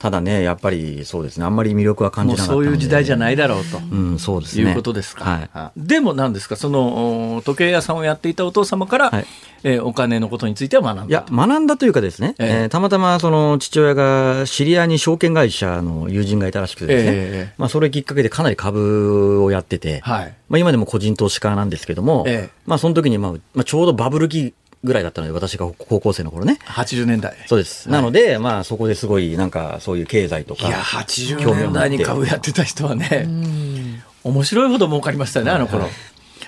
[0.00, 2.52] ただね、やっぱりそうですね、あんまり魅力は感じなかった。
[2.54, 3.76] そういう時代じゃないだろうと。
[3.76, 4.70] うん、そうですね。
[4.70, 5.24] いうことですか。
[5.24, 5.50] はい。
[5.52, 9.26] あでも何ですか、そのお時計屋さんをやっていたお父様から、はい
[9.62, 20.34] えーお金のことについては学んだいや、学んだというかですね、えええーたまたまその父親が知り合いに証券会社の友人がいたらしくてですね、ええまあそれきっかけでかなり株をやってて、はい。
[20.48, 26.58] まあ今でも個人投資家なんですけども、ええまあその時にまあ、まあちょうどバブル期ぐらいだったので、私が高校生の頃ね。
[26.64, 27.36] 80年代。
[27.46, 27.90] そうです。
[27.90, 30.68] なので、まあそこですごいなんかそういう経済とか。
[30.68, 35.88] いや、80年代に株やってた人はね、うん面白いほど儲かりましたよね、あの頃。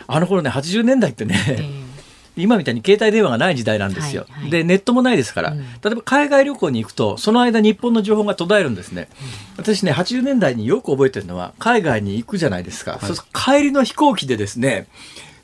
[0.07, 1.37] あの頃ね、80年代ってね、
[2.37, 4.27] 今みたいに携帯電話がない時代なんですよ。
[4.29, 9.09] はいはいで、ネットもないですから、うん例えば海外旅行に行くと、その間日本の情報が途絶えるんですね。
[9.57, 12.99] 私ね、80年代によく覚えてるのは、海外に行くじゃないですか。
[13.01, 14.87] そうすると帰りの飛行機でですね、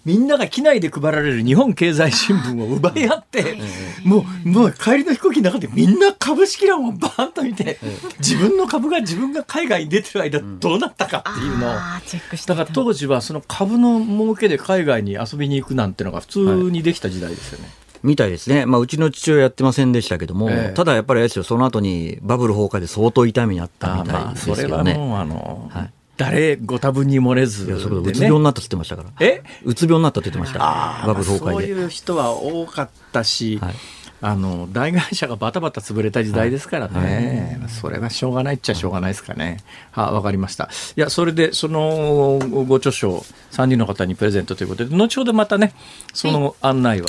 [0.08, 3.58] みんなが機内で配られる日本経済新聞を奪い合って、
[4.04, 7.78] もう、もう帰りの飛行機の中でみんな株式欄をバーンと見て、
[8.18, 16.38] 自分の株が自分が海外に出てる間どうなったかっていうのを、あーチェックしてだから当時はその株の儲けで海外に遊びに行くなんてのが普通
[16.70, 17.68] にできた時代ですよね。
[18.02, 18.64] みたいですね。
[18.64, 20.74] まあうちの父親やってませんでしたけども、ええ。
[20.74, 24.92] ただやっぱりあれですよ、その後にバブル崩壊で相当痛みにあったみたいですそれけどね。
[24.92, 29.10] はもうあの、はい誰ご多分に漏れずいや、それでうつ病になったって言ってましたから。
[29.20, 29.42] え？
[29.64, 30.62] うつ病になったって言ってました。
[30.62, 31.66] ああ、バブル崩そう壊で。
[31.68, 33.74] いう人は多かったし、はい
[34.20, 39.58] あの大会社がバタバタ潰れた時代ですからね、それはしょうがないっちゃしょうがないですかね。
[39.92, 40.68] はわかりました。
[40.96, 45.72] いや、それで、そのご著書を3人の方にプレゼントということで、後ほどまたね、
[46.12, 47.08] その案内は、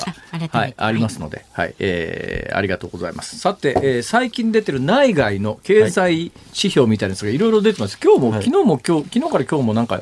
[0.52, 3.40] はい、ありますので、はい、えーありがとうございます。
[3.40, 7.98] さて、えー最近出てる内外の経済指標みたいなやつがいろいろ出てます。
[8.04, 10.02] 今日も、はい昨日も今日、昨日から今日もなんか、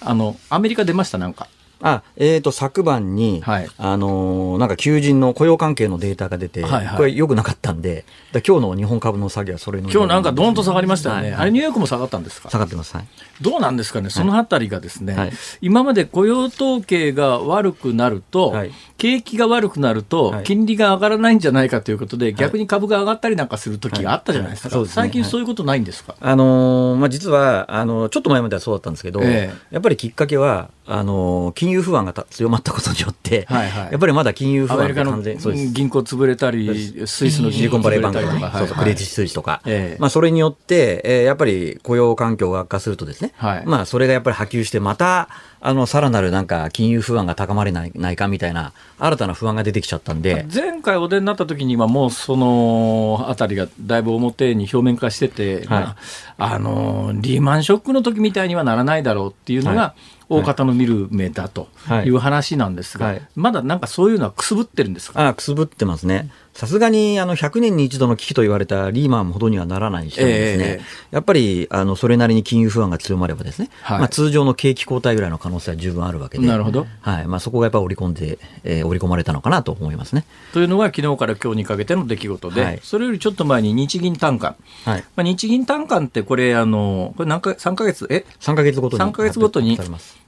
[0.00, 1.48] あの、アメリカ出ました、なんか。
[1.82, 9.90] あ、えっ、と、昨晩に、はいあのーなんか求人の雇用関係のデータが出て、はいはいこれ良くなかったんで、だ今日の日本株の下げはそれの。
[9.90, 11.30] 今日なんかどんと下がりましたよね。
[11.32, 12.48] はいあれニューヨークも下がったんですか？
[12.50, 12.96] 下がってます。
[12.96, 13.06] はい。
[13.42, 20.44] どうなんですかね、そのあたりがですね、はい今まで雇用統計が悪くなると、はい景気が悪くなるとはい。
[20.44, 24.86] 金利が上がらないんじゃないかということで、逆に株が上がったりなんかする時があったじゃないですか。
[24.86, 29.74] 最近そういうことないんですか、あのーまあ、実はあのちょっと前まではそうだったんですけど、ええ。
[29.74, 33.92] やっぱりきっかけはあの金融不安がた強まったことによって、はいはい。
[33.92, 40.00] やっぱりまだ金融不安がアメリカの完全銀行潰れたり、スイスのシリコンバレーバンクとか、クレディ・スイスとか、ええ。
[40.00, 43.62] まあ、それによって、えーやっぱり雇用環境が悪化するとですね、はい。
[43.66, 45.28] まあ、それがやっぱり波及して、また、
[45.66, 55.96] あの、さらなるなんか、金融不安が高まれないないかみたいな、新たな不安が出てきちゃったんで、前回お出になった時にはもうそのあたりがだいぶ表に表面化してて、ま
[56.38, 59.94] あ、あのリーマンショックの時みたいにはならないだろうっていうのはが
[60.28, 62.06] 大方の見る目だとはい。
[62.06, 62.10] い。
[62.10, 63.22] う話なんですが、はい。
[63.34, 66.30] まだなんかそういうのはくすぶってるんですか、ああ、くすぶってますね。
[66.56, 77.26] さすがに、あの、100年に一度の危機と言われたリーマンほどにはならないにしですね、ええやっぱり、あの、それなりに金融不安が強まればですね、はいまあ、通常の景気後退ぐらいの可能性は十分あるわけで、なるほどはい。
[77.26, 80.24] まあ、そこがやっぱり織り込んで、えー織り込まれたのかなと思いますね。
[80.54, 85.04] というのが昨日から今日にかけての出来事で、はいそれよりちょっと前に日銀短観、はい。
[85.14, 89.02] まあ、日銀短観ってこれあのこれ何か3ヶ月え？3ヶ月ごとに。
[89.02, 89.78] 3ヶ月ごとに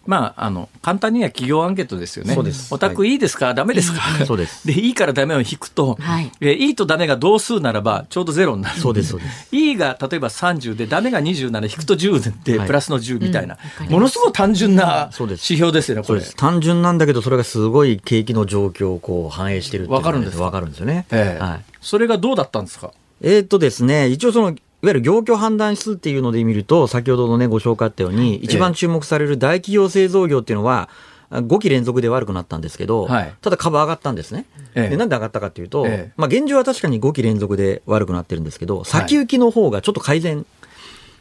[0.09, 2.35] まあ、あの簡単には企業アンケートですよね。
[2.35, 2.73] そうです。
[2.75, 3.17] お宅い。
[3.17, 4.65] いですか、ダメですか、そうです。
[4.67, 6.33] で、いいからダメを引くと、はい。
[6.41, 8.81] えいいとダメが同数ならば、ちょうどゼロになる。
[8.81, 9.49] そうですそうです。
[9.55, 12.67] いいが例えば30で、ダメが20なら引くと10で、はい。
[12.67, 13.93] プラスの10みたいな、うんわかります。
[13.93, 15.41] ものすごい単純なそうです。
[15.53, 16.23] 指標ですよね、これ。
[16.23, 20.45] 単純なんだけど、それがすごい景気の状況をこう反映してるっていうのがわかるんですか？
[20.45, 21.05] わかるんですよね。
[21.11, 21.43] ええ。
[21.43, 21.61] はい。
[21.83, 22.93] それがどうだったんですか？
[23.21, 30.89] えーっとですね、一応その、いわゆる業況判断指数っていうので見ると、先ほどのね、ご紹介あったように、一番注目される大企業製造業っていうのは、
[31.31, 34.47] 5期連続で悪くなったんですけど、はいただ株上がったんですね。
[34.75, 40.47] ええでなんで上がったかっていうと、ええまあ現状は確かに5期連続で悪くなってるんですけど、先行きの方がちょっと改善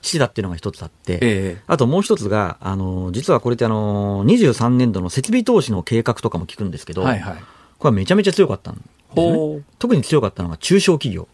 [0.01, 7.35] してたっていうのが一つあって、ええあともう一つが、あの、実はこれってあの、23年度の設備投資の計画とかも聞くんですけど、はいはい。
[7.77, 9.63] これはめちゃめちゃ強かったんですね。
[9.79, 11.27] 特に強かったのが中小企業。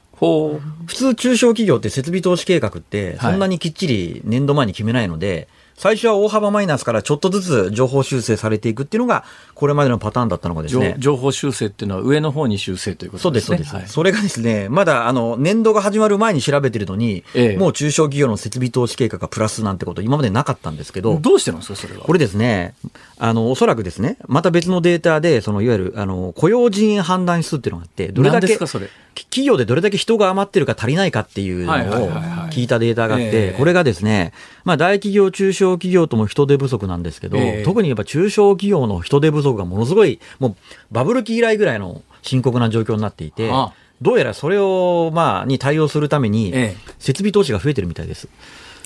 [0.86, 9.24] 普通中小企業って設備投資計画ってそんなにきっちり年度前に決めないので、最初は大幅マイナスからちょっとずつ情報修正されていくっていうのが
[9.56, 10.96] これまでのパターンだったのがです情ね。
[10.98, 13.70] 情報修正っていうのは上の方に修正というこそうです、とですね。
[13.70, 22.02] そうです、はいそれがですね、まだあの、年度が始まる前に調べてるのに、ええもう中小企業の設備投資計画がプラスなんてこと今までなかったんですけど、どうしてなんですか、それは？
[22.02, 22.74] これですね、
[23.18, 32.12] あの、おそらくですね、また別のデータで、その、いわゆる、あの、雇用人員判断指数っていうのがあって、どれだけ、企業でどれだけ人が余ってるか足りないかっていうのを
[32.50, 40.56] 聞いたデータがあっえてえ、これがですね、まあ大企業、中小企業とも人手不足なんですけどええ、特にやっぱ中小企業の人手不足がものすごい、もう
[40.92, 48.28] バブル期以来ぐらいの深刻な状況になっていてああ、どうやらそれを、まあ、に対応するためにええ、設備投資が増えてるみたいです。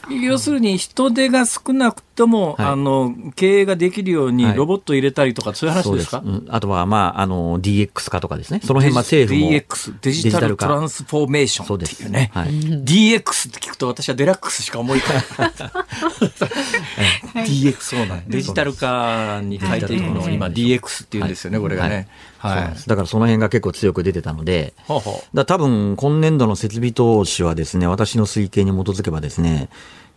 [0.10, 2.66] 要するに人手が少なくとも、はい。
[2.68, 4.56] あの経営ができるようにはい。
[4.56, 6.22] ロボット入れたりとか、そういう話ですか？
[6.24, 6.46] そううん。
[6.50, 8.62] あとは、まあ、あの、DX 化とかですね。
[8.64, 9.52] その辺、まあ、政府も。
[9.52, 12.32] DX、デジタルトランスフォーメーションっていうね。
[12.34, 12.52] そうはい。
[12.52, 15.82] DX って聞くと私はデラックスしか思い浮かば
[17.42, 17.48] ない。
[17.48, 22.08] DX、 そうなんデジタル化に変えていくのを今 DX って言うんですよね、これがね。
[22.40, 22.90] はい。
[22.90, 25.36] だからその辺が結構強く出てたので、ほうほう。
[25.36, 29.70] だ多分今年度の設備投資はですね、私の推計に基づけばですね、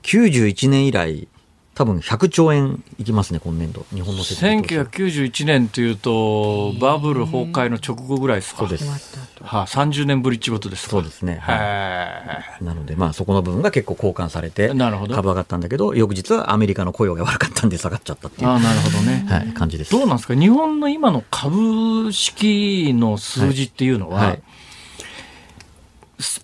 [0.02, 1.28] 91年以来、
[1.74, 3.86] 多分100兆円いきますね、今年度。
[3.94, 4.84] 日本の設備投資は。
[4.84, 8.60] 1991年というと、バブル崩壊の直後ぐらいですか？
[8.60, 9.16] そうです。
[9.40, 10.90] はあ、30年ぶりってことですか？
[10.90, 11.38] そうですね。
[11.40, 19.26] ははいなので、まあそこの部分が結構交換されて、なるほど株上がったんだけど、翌日はアメリカの雇用が悪かったんで下がっちゃったっていう、ああ、なるほどね。
[19.28, 19.92] はい、感じです。
[19.92, 20.34] どうなんですか？
[20.34, 24.42] 日本の今の株式の数字っていうのは、はい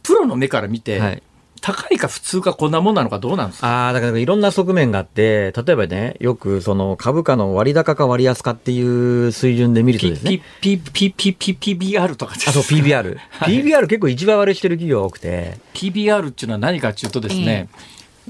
[0.02, 1.22] プロの目から見て、はい。
[1.60, 3.66] 高いか普通かこんなもんなのかどうなんですか？
[3.86, 10.40] ああ、だからいろんな側面があって、例えばね、よくその株価の割高か割安かっていう水準で見るとですね。
[10.60, 10.78] P。
[10.78, 13.16] P P P P PBR とかあ、そう、PBR。
[13.42, 17.68] PBR 結構一番割れしてる企業が多くて、PBR っていうのは何かっていうとですね、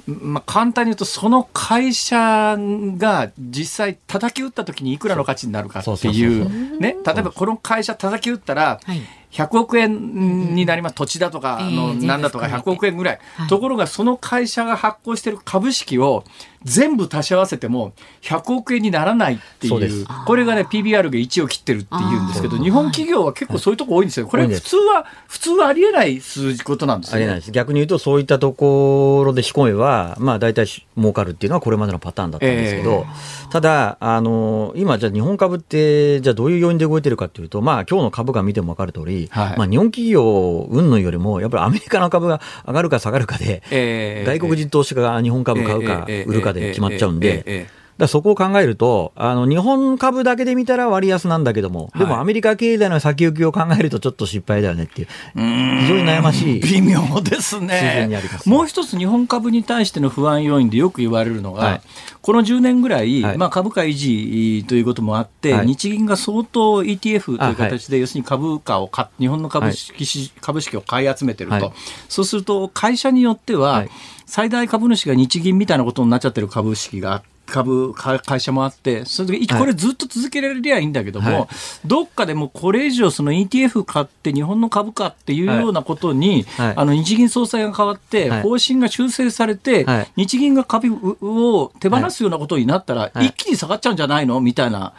[0.06, 6.78] まあ、簡単に言うとその会社が実際叩き打った時にいくらの価値になるかっていう。
[6.78, 9.00] ね例えばこの会社叩き打ったらはい
[9.36, 10.94] 100億円になります。
[10.94, 13.20] 土地だとかあのええなんだとか100全部含めて億円ぐらい。
[13.36, 13.48] はい。
[13.48, 16.24] ところがその会社が発行している株式を
[16.66, 17.92] 全部足し合わせても
[18.22, 24.26] 100億円にならないっていうこれがね PBR が1を切ってるっていうんですけど日本企業は結構そういうとこ多いんですよ。
[24.26, 27.16] これ普通は普通はありえない数字ことなんですよ。
[27.16, 27.36] ありえない。
[27.36, 27.52] です。
[27.52, 33.06] 逆に言うと、そういったところで仕込めば、まあ大体し儲かるっていうのはこれまでのパターンだったんですけど、
[33.50, 39.58] ただ、あの、今じゃあ日本株って、じゃあどういう要因で動いてるかっていうと、まあ今日の株価見てもわかる通り、はい。
[39.58, 56.60] まあ日本企業云々よりも、やっぱりアメリカの株が上がるか下がるかで、えー外国人投資家が日本株買うかえーえー売るかで決まっちゃうんで、えーえーえーらそこを考えると、あの、日本株だけで見たら割安なんだけども、でもアメリカ経済の先行きを考えるとちょっと失敗だよねっていう、非常に悩ましい。
[56.60, 58.08] 微妙ですね。
[58.44, 61.80] もう一つ日本株に対しての不安要因でよく言われるのが、はい、
[62.20, 71.72] この10年ぐらい、はい、まあ、株価維持ということもあって、はい、日銀が相当 ETF という形で、要するに株価をか、日本の株式,、株式を買い集めてると、
[72.08, 73.86] そうすると会社によっては、
[74.26, 81.48] 最大株主が日銀みたいなことになっちゃってる株式があって、株、会社もあって、それで、これずっと続けられりゃいいんだけども、はい、
[81.86, 90.88] どっかでもこれ以上その ETF 買って日本の株価っていうようなことに、はい、あの日銀総裁が変わって、方針が修正されて、はい、日銀が株
[91.22, 94.40] を手放すようなことになったら、一気に下がっちゃうんじゃないの？
[94.40, 94.92] みたいな、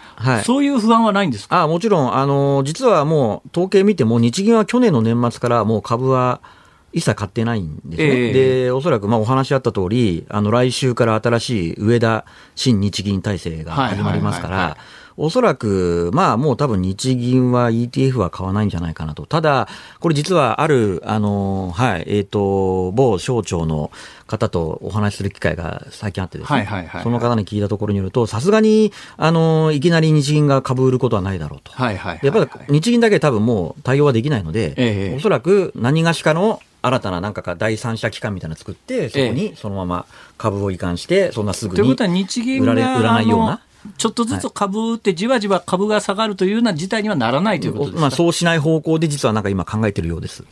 [0.45, 1.63] そういう不安はないんですか？
[1.63, 6.39] あもちろん、あの、実はもう統計見ても日銀は去年の年末からもう株は
[6.93, 8.27] 一切買ってないんですね。
[8.27, 8.33] えー、
[8.65, 12.25] で、おそらくまあお話あった通り、あの来週から新しい上田
[12.55, 14.77] 新日銀体制が始まりますから、
[15.19, 19.25] おそらく、まあもう多分日銀は ETF は買わないんじゃないかなと。
[19.25, 19.67] ただ、
[19.99, 23.89] これ実はある、あの、はい、えっ、ー、と、某省庁の
[24.27, 31.71] 方とお話しする機会が最近あってですね、その方に聞いたところによると、さすがに、あの、いきなり日銀が株売ることはないだろうと。
[31.73, 40.05] はいはいやっぱり日銀だけ多分もう対応はできないので、えー、おそらく何がしかの新たななんかか第三者機関みたいなの作って、そこにそのまま
[40.37, 43.61] 株を移管して、そんなすぐに売られ売らないような。
[43.97, 50.43] ちょっとずつ株ってじわじわ株が下がるというような事態にはならないということですか、まあ、そうしない方向で実はなんか今考えているようです。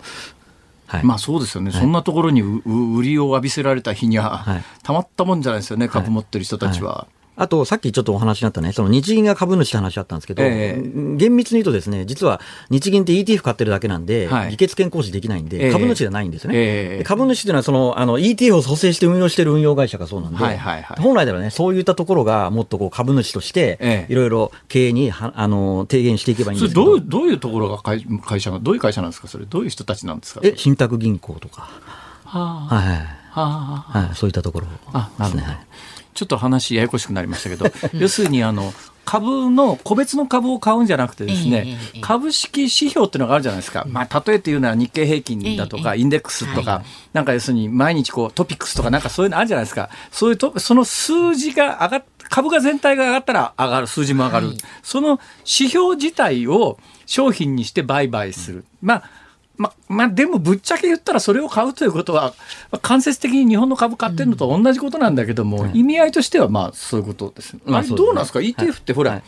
[0.88, 7.08] はい、まあそうですよね、はい、そんなところに売りを浴びせられた日には、はい、たまったもんじゃないですよね、株持ってる人たちは。
[7.38, 16.54] あと、さっきちょっとお話になったね、その日銀が株主って話あったんですけど、えー、厳密に言うとですね、実は日銀って ETF 買ってるだけなんで、はい、議決権行使できないんで、株主じゃないんですね。
[16.56, 26.86] えー、株主っていうのはその、あの、ETF を蘇生して運用してる運用会社がそうなんで、はいはいはい、本来ではね、そういったところがもっとこう株主として、いろいろ経営にはあの提言していけばいいんですけど。
[26.86, 30.42] どうどういうところが会会社が、どういう会社なんですか、それ、どういう人たちなんですか？
[30.44, 31.70] え、信託銀行とか。
[32.24, 34.68] はあ、はい、はいはい、そういったところ
[35.20, 35.44] ですね。
[36.16, 37.66] ちょっと話ややこしくなりましたけど、
[38.00, 58.66] 要するにあの、株の個別の株を買うんじゃなくてですね、株式指標っていうのがあるじゃないですか、まあ、例えて言うのは日経平均だとか、インデックスとか、なんか要するに毎日こうトピックスとかなんかそういうのあるじゃないですか、そういうとその数字が上がっ株が全体が上がったら上がる、数字も上がる、その指標自体を商品にして売買する。
[58.82, 59.25] まあ
[59.58, 62.34] ま、まあ、でもぶっちゃけ言ったらそれを買うということは、
[62.82, 67.58] 間接的に日本の株買ってるのと同じことなんだけども、うん、意味合いとしてはまあそういうことです。
[67.66, 69.24] まあ、どうなんですか、ETF ってほら、はい、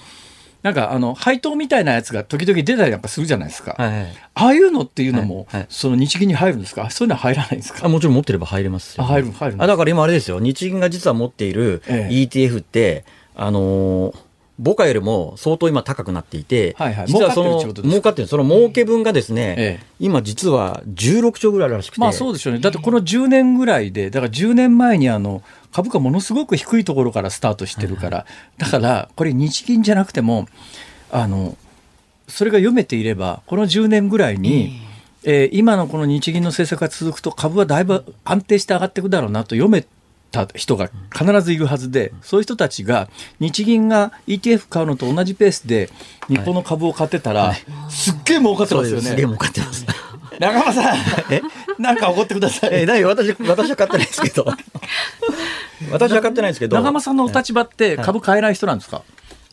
[0.64, 7.86] なんかあの配当みたいなやつが時々出たりなんかするじゃないですか、はいはい、ああいうのっていうのも、はいはい、その日銀に入るんですか、そういうのは入らないんですか？
[7.86, 13.06] あもちろん持ってれば入れますあ入る入るあだから今あれですよ、日銀が実は持っている ETF って、ええ、
[13.36, 14.27] あのー
[14.62, 22.02] 母価よりも相当今高くなっていて、はいはい、実はその儲かってるその儲け分がですね、ええ、今実は16兆ぐらいらしくて。
[22.02, 22.60] まあそうでしょうね。
[22.60, 28.26] だってこの10年ぐらいで、だから10年前にあの株価ものすごく低いところからスタートしてるから、
[28.58, 30.48] だからこれ日銀じゃなくても、
[31.12, 31.56] あの、
[32.28, 34.80] それが読めていれば、この10年ぐらいに、
[35.24, 39.86] えー、今のこの日銀の政策が続くと株はだいぶ安定して上がっていくだろうなと読め
[40.32, 43.10] た人が必ずいるはずで、そういう人たちが
[43.40, 45.90] 日銀が ETF 買うのと同じペースで
[46.28, 47.54] 日本の株を買ってたら、
[47.90, 49.02] すっげえ儲かってますよね。
[49.02, 49.86] すげえ儲かってます。
[50.40, 50.98] 中間さん、
[51.32, 51.42] え、
[51.80, 52.70] なんか怒ってください。
[52.74, 54.46] え、何私、私は買ってないですけど。
[55.92, 56.78] 私は買ってないですけど。
[56.78, 59.04] 中間さんのお立場って株買えない人なんですか、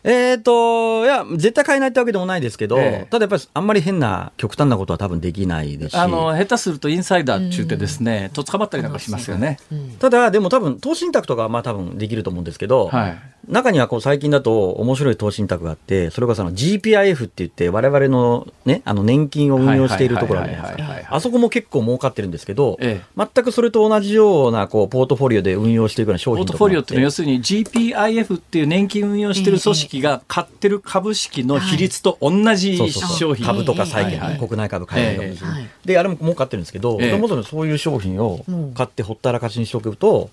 [0.05, 5.97] えっ、ー、と、いや、絶対変えないってわけでもないですけど、えただやっぱりあんまり変な、極端なことは多分できないですし。
[5.97, 9.59] あの、下手するとインサイダー中でですね、とっ捕まったりなんかしますよね。
[9.99, 13.19] ただ、でも多分、投資信託とかはまあ多分できると思うんですけど、はい、
[13.49, 21.17] 中にはこう最近だと面白い投資信託があって、それこその GPIF って言って、我々のね、あの年金を運用しているところあるじゃないですか。
[21.17, 40.31] あそこも結構儲かってるんですけど、ええ、全くそれと同じようなこうポートフォリオで運用していくような商品ポートフォリオっていうのは要するに GPIF っていう年金運用してる組織が買ってるる株式の比率と同じ商品、株とか債券、はいはい、国内株、海外株、はい、であれも儲かってるんですけど、えー、もそういう商品を買ってほったらかしにしておくと、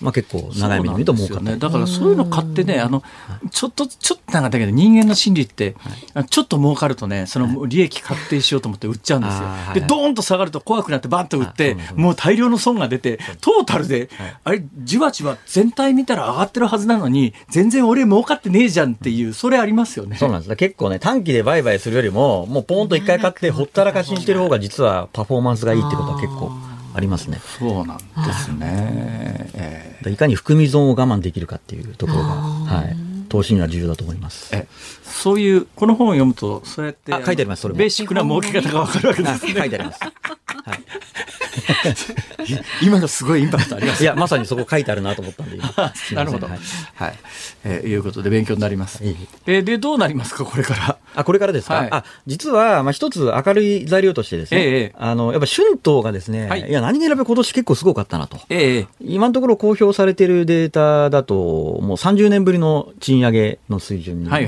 [0.00, 3.02] まあ、結構長い目に見ると儲かね、だからそういうの買ってねあの
[3.50, 5.74] ちょっとちょっとなんかだけど人間の心理って、
[6.14, 9.48] はい、ちょっと儲かるとねその利益確定しようと思って売っちゃうんですよ。
[9.74, 14.10] でドーンと下がると怖くなってバンと売ってもう大量の損が出てトータルで、
[14.44, 20.16] あれじわじわ全体見たら上がってるはずなのに全然俺儲かってねえじゃんっていうそれありますよね。
[20.16, 20.56] そうなんです。
[20.56, 26.75] 結構ね短期で売買するよりももうポンと一回買ってほったらかしにしてる方が実はパフォーマンスがいいってことは結構。
[26.96, 27.38] あありますね。
[27.58, 29.50] そうなんですね。
[29.54, 32.96] えいかに含み損を我慢できるかっていうところが、はい、
[33.28, 34.54] 投資には重要だと思います。
[34.54, 34.66] え
[35.02, 40.00] そういうこの本を読むとそうやって書いてありますそれベーシックな儲け方がわかるわけです、ね、書いてあります。
[40.00, 40.12] はい。
[42.82, 45.58] 今のすごいインパクトあります、いや、まさにそこ書いてあるなと思ったんで、
[46.14, 46.46] なるほど。
[46.46, 46.58] はい。
[46.94, 47.14] はい、
[47.64, 49.00] えー、いうことで勉強になります。
[49.46, 50.98] えー、で、どうなりますか、これから？
[51.14, 51.74] あ、これからですか？
[51.74, 58.38] はい、あ、実は、まあ、一つ明るい材料としてですね、えー、あの、やっぱ春闘がですね、はい、いや、何気なく今年結構すごかったなと。
[58.48, 61.34] えー、今のところ公表されているデータだと、
[61.82, 64.38] もう30年ぶりの賃上げの水準にな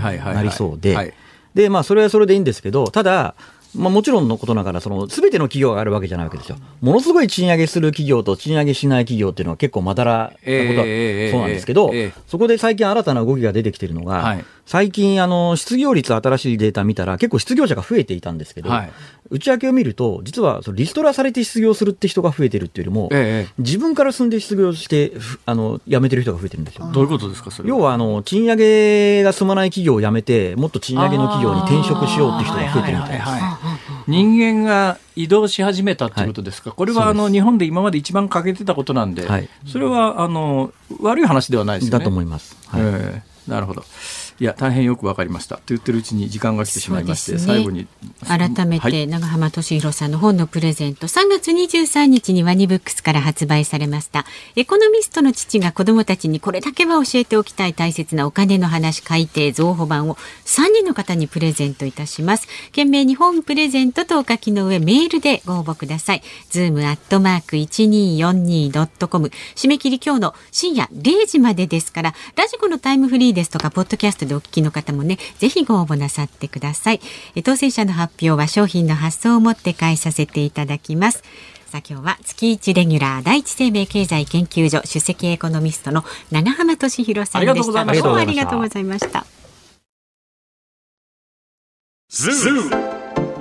[0.42, 1.14] りそうで、
[1.54, 3.34] で、まあ、それはそれでいいんですけど、ただ、
[3.74, 6.56] まあ、もちろんのことながら、その、すべての企業があるわけじゃないわけですよ。
[6.80, 10.86] ものすごい賃上げする企業と賃上げしない企業っていうのは結構まだらなことは
[11.30, 11.92] そうなんですけど、
[12.26, 18.92] そこで最近新たな動きが出てきてるのが、はい、最近、あの、失業率新しいデータ見たら結構失業者が増えていたんですけど、はい、
[19.30, 25.12] 内訳を見ると、実はそのリストラされて失業するって人が増えてるっていうよりも、ええ、自分から住んで失業して、
[25.46, 26.90] あの、辞めてる人が増えてるんですよ。
[26.92, 33.30] どういうことですか、それ要は、あの、賃上げが進まない企業を辞めて、もっと賃上げの企業に転職しようって人が増えてるみたいです。
[34.06, 41.98] 人間が移動し始めたということですか、はい、これはあの日本で今まで一番欠けてたことなんで、はい、それはあの悪い話ではないですよね。
[41.98, 42.56] だと思います。
[42.68, 43.84] はい、えー、なるほど。
[44.40, 45.56] いや大変よくわかりました。
[45.56, 47.88] と言ってるうちに時間が来てしまいまして、ね、最後に
[48.26, 54.24] 改めて長浜俊弘さんの本のプレゼント、はい、3月23日にワニブックスから発売されました。
[54.54, 60.14] エコノミストの父が子どもたちにこれだけは教えておきたい大切なお金の話改訂増補版を
[60.44, 62.46] 3人の方にプレゼントいたします。
[62.66, 66.22] 件名に本プレゼントとお書きの上メールでご応募ください。
[66.50, 77.00] ズームアットマーク 1242.com 締め切り今日の深夜0時までですからラジコのタイムフリーですとかポッドキャストでお聞きの方もねぜひご応募なさってください。
[77.34, 81.22] え当選者の発表は商品の発送をもって代えさせていただきます。
[81.66, 87.62] さあ今日は月一レギュラー第一生命経済研究所首席エコノミストの長浜俊弘さんでした。
[87.62, 89.26] どうもありがとうございました。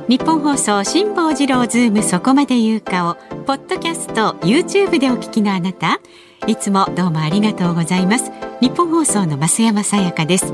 [0.10, 3.16] ニッポン放送辛坊治郎ズームそこまで言うかを
[3.46, 6.00] ポッドキャスト YouTube でお聞きのあなた。
[6.48, 8.32] いつもどうもありがとうございます。
[8.62, 10.54] ニッポン放送の増山さやかです。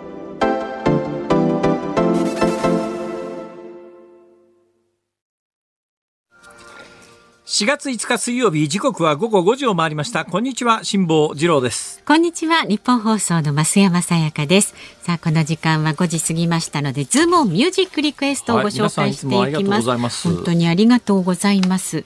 [7.51, 10.23] 4月5日水曜日時刻は午後5時を回りました。
[10.23, 12.01] こんにちは辛坊治郎です。
[12.05, 14.73] こんにちは日本放送の増山さやかです。
[15.01, 19.89] さあこの時間は5時過ぎましたのでズームオンミュージックリクエストをご紹介していきます。
[19.89, 20.29] はい、ます。
[20.29, 22.05] 本当にありがとうございます。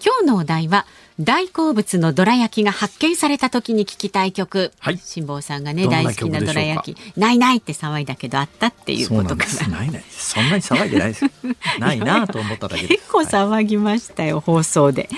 [0.00, 0.86] 今日のお題は
[1.20, 7.18] 大好物のどら焼きが発見された時に聞きたい曲、はい、辛坊さんがね大好きなどら焼き。
[7.18, 9.68] ないないって騒いだけどあったっていうことから。
[9.68, 11.24] ないないそんなに騒いでないです
[11.78, 15.08] ないなと思っただけ結構騒ぎましたよ、はい、放送で。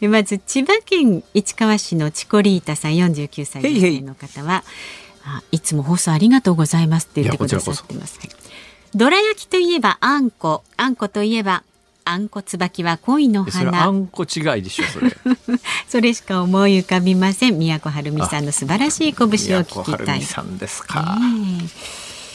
[0.00, 4.64] まず千葉県市川市のチコリータさん49歳女性の方は
[5.24, 8.18] あいつも放送ありがとうございますって言ってくださってます。
[8.94, 11.64] どら焼きといえばあんこ、あんこといえば
[12.06, 13.84] あんこ椿は恋の花。
[13.84, 15.10] あんこ違いでしょそれ。
[15.88, 17.58] それしか思い浮かびません。
[17.58, 20.22] 宮古晴美さんの素晴らしい拳を聞きたい。
[20.22, 21.16] さんですか。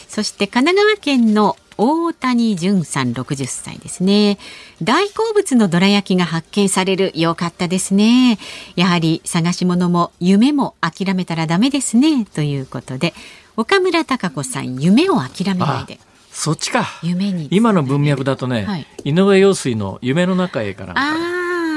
[0.08, 4.38] そして神奈川県の大谷淳さん60歳ですね。
[4.82, 8.38] 大好物のどら焼きが発見されるよかったですね。
[8.74, 12.24] やはり探し物も夢も諦めたらダメですね。
[12.24, 13.14] ということで、
[13.56, 16.00] 岡村孝子さん夢を諦めないで。
[16.40, 16.86] そっちか。
[17.02, 17.48] 夢に。
[17.50, 20.94] 今の文脈だとね、はい、井上陽水の夢の中へから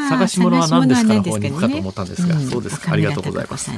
[0.08, 2.94] 探し物は何ですかの方に行くかと思ったんですが、そうですか。
[2.94, 3.72] ありがとうございます。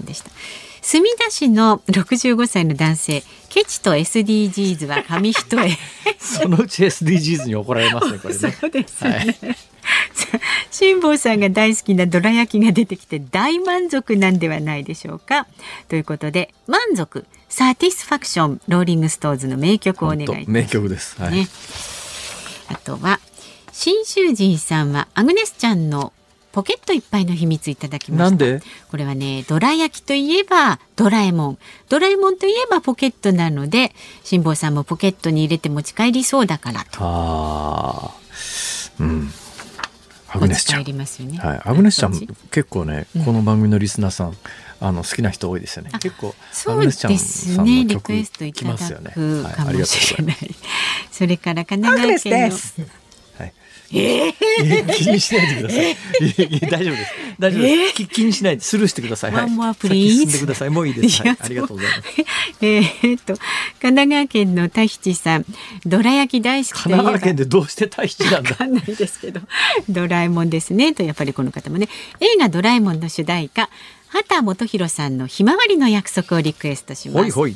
[0.85, 5.75] 墨田市の65歳の男性、ケチと SDGs は紙一重。
[6.19, 8.39] そのうち SDGs に怒られますね、これね。
[8.39, 9.09] そうですね。
[9.09, 9.55] はい
[10.71, 15.47] 辛坊さんが大好きなどら焼きが出てきて大満足なんではないでしょうか
[15.87, 21.21] ということで満足サティスファクションローリングストーズの名曲をお願いします名曲です。
[21.21, 21.33] はい。
[21.33, 21.47] ね、
[22.69, 23.19] あとは
[23.71, 26.13] 新州人さんはアグネスちゃんの
[26.55, 28.29] ポケットいっぱいの秘密いただきました。
[28.29, 28.61] なんで？
[28.89, 31.57] これはねどら焼きといえばドラえもん。
[31.89, 33.91] ドラえもんといえばポケットなので
[34.23, 36.99] 辛坊さんもポケットに入れて持ち帰りそうだからと。
[37.01, 38.15] ああ、
[39.01, 39.29] うん。
[40.29, 40.85] アグネスちゃん。
[40.85, 40.93] 帰。
[40.93, 41.39] りますよね。
[41.39, 42.13] はい、アグネスちゃん
[42.51, 44.37] 結構ね、この番組のリスナーさん
[44.79, 45.89] あの好きな人多いですよね。
[45.91, 47.05] あ結構そうです
[47.61, 47.83] ね。
[47.83, 49.11] リクエストいただ来ますよね。
[49.13, 49.53] くかもはい。
[49.55, 50.61] ありがとうしれなございます。
[50.61, 50.65] い。
[51.11, 52.85] それから神奈川県の
[53.99, 54.27] は
[54.89, 55.91] い気にしないでください。
[55.91, 55.95] い
[56.61, 57.13] や大丈夫です。
[57.39, 57.93] 大丈夫です。
[57.95, 59.31] 気気にしないでスルーしてください。
[59.31, 59.49] はい。
[59.49, 60.69] 先 please 進んでください。
[60.69, 61.21] もういいです。
[61.21, 62.09] はいありがとうございます。
[62.61, 65.45] えーっと神奈川県の田七さん
[65.85, 68.49] どら焼き大好き神奈川県でどうして大七なんだ？
[68.51, 68.55] わ。
[68.55, 69.41] かんないですけど
[69.89, 71.89] ドラえもんですねとやっぱりこの方もね
[72.19, 73.69] 映画ドラえもんの主題歌
[74.07, 77.55] 畑基博さんのひまわりの約束をリクエストしますほいほ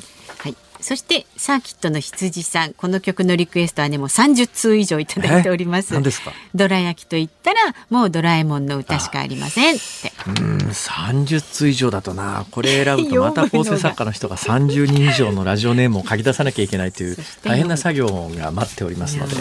[0.80, 5.92] はいそしてサーキットの羊さんこの曲のリクエストはねもう30通以上いただいております。
[5.92, 5.94] え？
[5.94, 6.32] 何ですか？
[6.54, 7.60] ドラ焼きと言ったら
[7.90, 10.12] もうドラえもんの歌しかありませんって。
[10.40, 19.36] うん、三十通以上だとな、これ選ぶとまた構成作家の人が三十人以上のラジオネームを書き出さなきゃいけないという大変な作業が待っておりますので。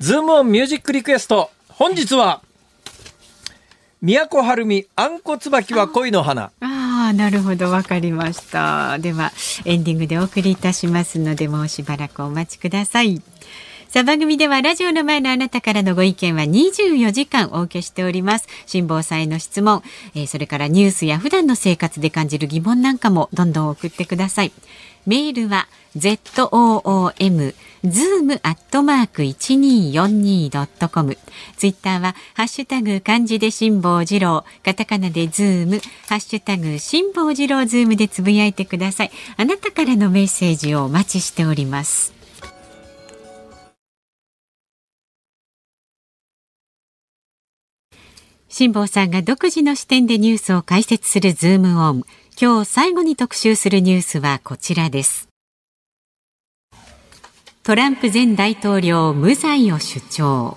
[0.00, 1.50] ズームオンミュージックリクエスト。
[1.68, 2.42] 本日は、
[4.02, 6.50] 都はるみ、あんこ椿は恋の花。
[6.60, 6.68] あ
[7.08, 8.98] あなるほどわかりました。
[8.98, 9.32] では
[9.64, 13.22] エンディングでお送りいたしますのでもうしばらくお待ちください。
[13.88, 18.46] さあ番組ではラジオの前のあなたからのご意見は24時間お受けしております。
[18.66, 19.82] 辛坊さんへの質問、
[20.14, 24.52] えーそれからニュースや普段の生活で感じる疑問なんかもどんどん送ってください。
[25.06, 27.54] メールは zoom
[27.86, 31.16] zoom アットマーク 1242.com
[31.56, 34.44] ツイッターはハッシュタグ漢字で辛坊治郎。
[34.64, 35.80] カタカナでズーム。
[36.08, 39.10] ハッシュタグ辛坊治郎ズームでつぶやいてください。
[39.36, 42.14] あなたからのメッセージをお待ちしております。
[48.48, 52.04] 辛坊さんが独自の視点でニュースを解説するズームオン。
[52.40, 55.25] 今日最後に特集するニュースはこちらです。
[57.66, 60.56] トランプ前大統領無罪を主張。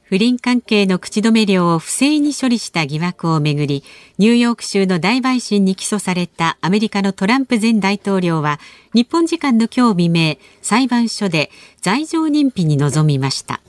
[0.00, 3.84] 不倫関係の口止め料を不正に処理した疑惑をめぐり
[4.16, 8.58] ニューヨーク州の大陪審に起訴されたアメリカのトランプ前大統領は
[8.94, 11.50] 日本時間の今日未明裁判所で
[11.82, 13.60] 罪状認否に臨みました。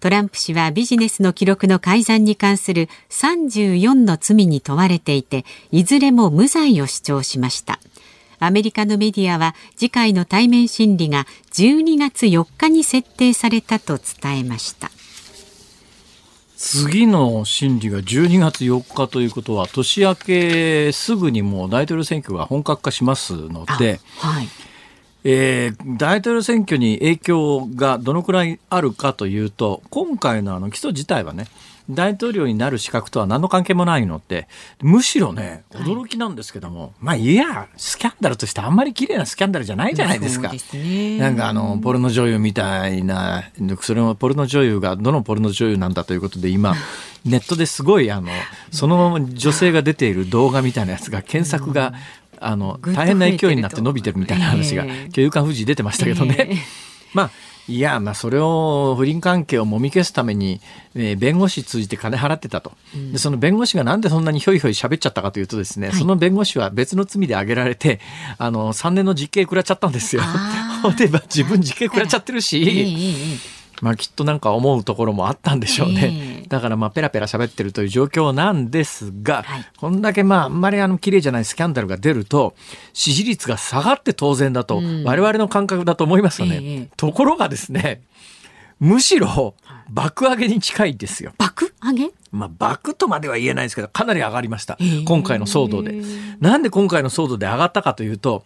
[0.00, 7.78] トランプ氏はビジネスの記録の改ざんに関する34の罪に問われていていずれも無罪を主張しました。
[8.38, 14.90] アメリカのメディアは次回の対面審理が12月4日に設定されたと伝えました。
[16.56, 24.48] 次の審理が12月4日ということは、年明けすぐにもう大統領選挙が本格化しますので、はい。
[25.24, 31.46] えー大統領選挙に影響がどのくらいあるかというと、今回のあの起訴自体はね、
[31.90, 34.48] 大統領になる資格とは何の関係もないのって、
[34.80, 40.50] むしろね、驚きなんですけども、まあいや、スキャンダルとしてあんまり綺麗なスキャンダルじゃないじゃないですか。
[40.58, 41.18] すね。
[41.18, 43.44] なんかあの、ポルノ女優みたいな、
[43.80, 46.74] それもポルノ女優がどのポルノ女優なんだということで今、
[47.24, 48.28] ネットですごいあの、
[48.70, 51.92] その女性が出ている動画みたいなやつが検索が、
[52.40, 54.90] あの、大変な勢いになって伸びてるみたいな話が、ええ。
[55.06, 56.36] 今日夕刊富士出てましたけどね。
[56.38, 56.58] ええ。
[57.14, 57.30] まあ、
[57.66, 60.60] いや、まあ、それを不倫関係をもみ消すために、
[60.94, 62.72] えー弁護士通じて金払ってたと、
[63.12, 63.18] で。
[63.18, 68.00] その弁護士がなんでそんなにひょいひょい喋っちゃったかというとですね、はいその弁護士は別の罪で挙げられて、
[68.38, 70.22] あの、3年の実刑食らっちゃったんですよ。
[70.24, 73.38] あーほん で、まあ自分実刑食らっちゃってるええし、 ええ
[73.80, 76.00] まあきっとなんか思うところもあったんでしょうね。
[76.04, 79.66] ええだからまあペラペラ喋ってるという状況なんですが、はい。
[79.76, 82.54] こんだけまああんまりあの綺麗じゃないスキャンダルが出ると
[82.92, 85.04] 支持率が下がって当然だと、うん。
[85.04, 86.60] 我々の感覚だと思いますよね。
[86.62, 86.88] ええ。
[86.96, 88.02] ところがですね、
[88.80, 89.54] むしろ
[89.88, 91.32] 爆上げに近いですよ。
[91.38, 91.73] 爆？
[91.84, 92.10] 上げ？
[92.32, 94.76] まあ、爆とまでは言えないですけど、かなり上がりました。
[94.80, 95.04] ええ。
[95.04, 96.02] 今回の騒動で。
[96.40, 98.44] なんで今回の騒動で上がったかというと、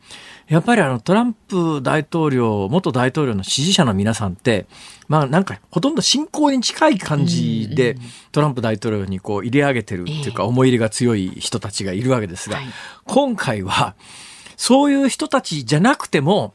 [0.48, 4.66] やっぱりあのトランプ大統領、元大統領の支持者の皆さんって、
[5.06, 7.96] まあなんかほとんど信仰に近い感じで
[8.32, 12.66] トランプ大統領にこう入れ上げてるっていうか思い入れが強い人たちがいるわけですがはい、
[13.06, 13.94] 今回は
[14.56, 16.52] そういう人たちじゃなくても、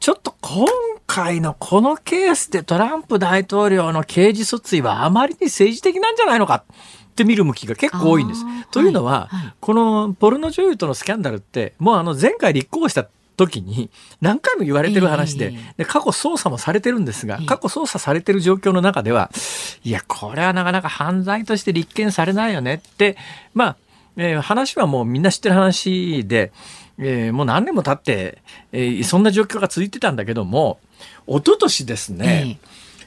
[0.00, 0.66] ちょっと今
[1.06, 6.64] 回のこのケースでトランプ大統領の刑事訴追はあまりに政治的なんじゃないのか
[7.10, 8.44] って見る向きが結構多いんです。
[8.70, 9.54] というのは、はいはい。
[9.60, 13.90] このポルノ女優とのスキャンダルって、もうあの前回立候補した時に
[14.20, 15.74] 何回も言われてる話で,、ええ。
[15.78, 19.30] で過去捜査もされてるんですがええ過去捜査されてる状況の中では
[19.84, 23.16] いやこれはなかなか犯罪として立件されないよねって
[23.52, 23.76] まあ、
[24.16, 26.50] えー話はもうみんな知ってる話で、
[26.98, 28.42] えーもう何年も経って、
[28.72, 30.78] えーそんな状況が続いてたんだけども
[31.26, 32.58] 一昨年ですね、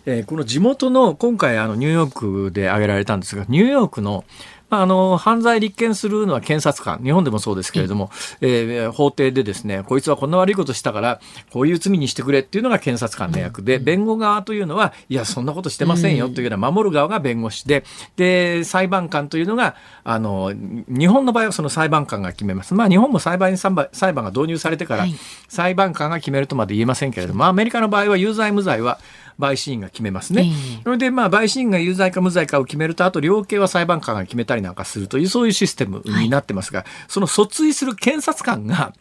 [0.05, 2.11] えーこの地元の今回あのニューヨー
[2.47, 4.23] クで挙げられたんですがニューヨークの
[4.69, 7.03] まあ、あの犯罪立件するのは検察官。
[7.03, 8.11] 日本でもそうですけれども、
[8.41, 11.19] えー法廷でですねこいつはこんな悪いことしたから
[11.51, 17.83] こういう罪にしてくれっていうのが検察官の役で、弁護側というのはいやそんなことしてませんよというような守る側が弁護士で
[18.15, 20.53] で裁判官というのがあの
[20.87, 22.73] 日本の場合はその裁判官が決めます。
[22.73, 23.71] まあ、日本も裁判員裁
[24.13, 25.15] 判が導入されてから、はい。
[25.47, 28.99] 裁判官が決めるとまで言えませんけれども、アメリカの場合は有罪無罪は
[29.39, 30.43] 陪審員が決めますね。
[30.43, 38.93] ええそれでまあ陪審員が有罪か無罪かを決めるとあと量刑は裁判官が決めたりなんかするというそういうシステムになってますが、その訴追する検察官が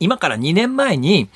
[0.00, 1.28] 今から2年前に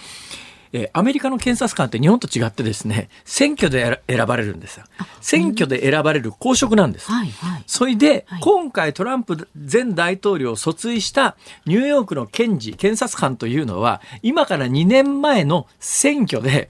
[0.73, 4.87] えーアメリカの検察官って日本と違ってですね選挙で選選ばれるんですよ。
[5.21, 7.11] 選挙で選ばれる公職なんです。
[7.11, 7.65] はいはい。
[7.67, 16.69] それで、はい今回トランプ前大統領を訴追したニューヨークの検事、検察官というのは、今から2年前の選挙で、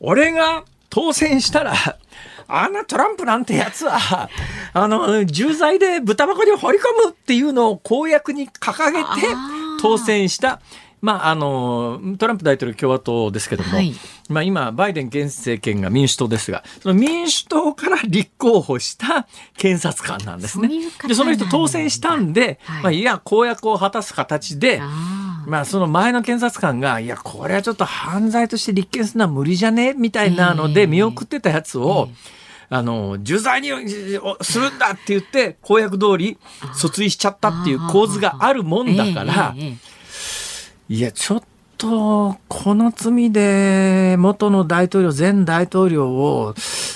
[0.00, 1.72] 俺が当選したら、
[2.46, 4.28] あんなトランプなんてやつは、
[4.74, 9.06] あの、重罪で豚箱に放り込むっていうのを公約に掲げて
[9.80, 10.60] 当選した、
[11.00, 13.94] まあ、あの、トランプ大統領共和党ですけども、はい。
[14.28, 19.26] まあ、今、バイデン現政権が民主党ですが、その民主党から立候補した
[19.56, 20.68] 検察官なんですね。
[21.08, 22.82] で、その人当選したんで、はい。
[22.82, 24.82] まあ、いや、公約を果たす形で、
[25.46, 32.42] まあ、その前の検察官が、いや、これはちょっと犯罪として立件するのは無理じゃねみたいなのええで見送ってたやつを、え
[32.74, 33.68] あの、重罪に
[34.40, 36.38] するんだって言って、公約通り
[36.74, 39.54] 訴追しちゃったっていう構図があるもんだから、
[40.88, 41.42] いや、ちょっ
[41.82, 46.54] と、この罪で元の大統領、前大統領を、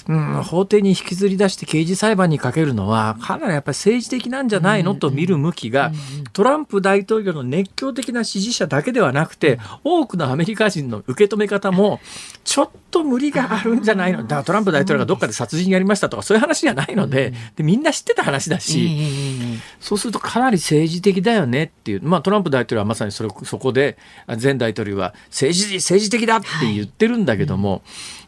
[0.09, 4.95] うん、法廷に引きずり出して刑事裁判にかけるのは、かなりやっぱり政治的なんじゃないの？
[4.95, 5.91] と見る向きが、
[6.33, 11.99] トランプ大統領の熱狂的な支持者だけではなくて、多くのアメリカ人の受け止め方も、
[12.45, 14.23] ちょっと無理があるんじゃないの？
[14.23, 27.83] だからトランプ大統領がどっかで殺人やりましたとか、そういう話じゃないので、でみんな知ってた話だえし、ええそうするとかなり政治的だよねっていう、まあ、トランプ大統領はまさにそれそこであ前大統領は政治政治的だって言ってるんだけども、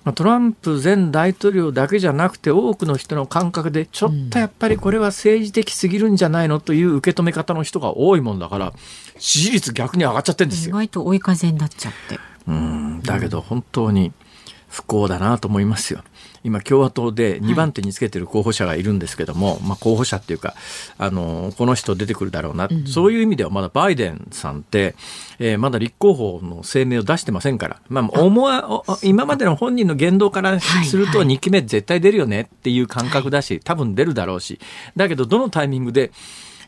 [0.05, 8.72] まあ、トランプ前大統領だけじゃなくて多くの人の感覚でちょっとやっぱりこれは政治的すぎるんじゃないのという受け止め方の人が多いもんだから
[9.18, 10.76] 支持率逆に上がっちゃってるんですよ。
[10.76, 12.18] 意外と追い風になっちゃって。
[12.46, 14.12] うんだけど本当に
[14.68, 16.03] 不幸だなと思いますよ。
[16.45, 20.55] 今共和党で2番手につけてる候補者がいるんですけども、まあ候補者っていうか
[20.99, 24.95] あのこの人出てくるだろうな、そういう意味ではまだバイデンさんって、
[25.39, 31.36] えーまだ立候補の声明を出してませんから、まあ、思わお今までの本人の言動からするとはいはい。
[31.36, 34.59] 2期目絶対出るよねっていう感覚だし多分出るだろうし。
[34.97, 36.12] だけどどのタイミングで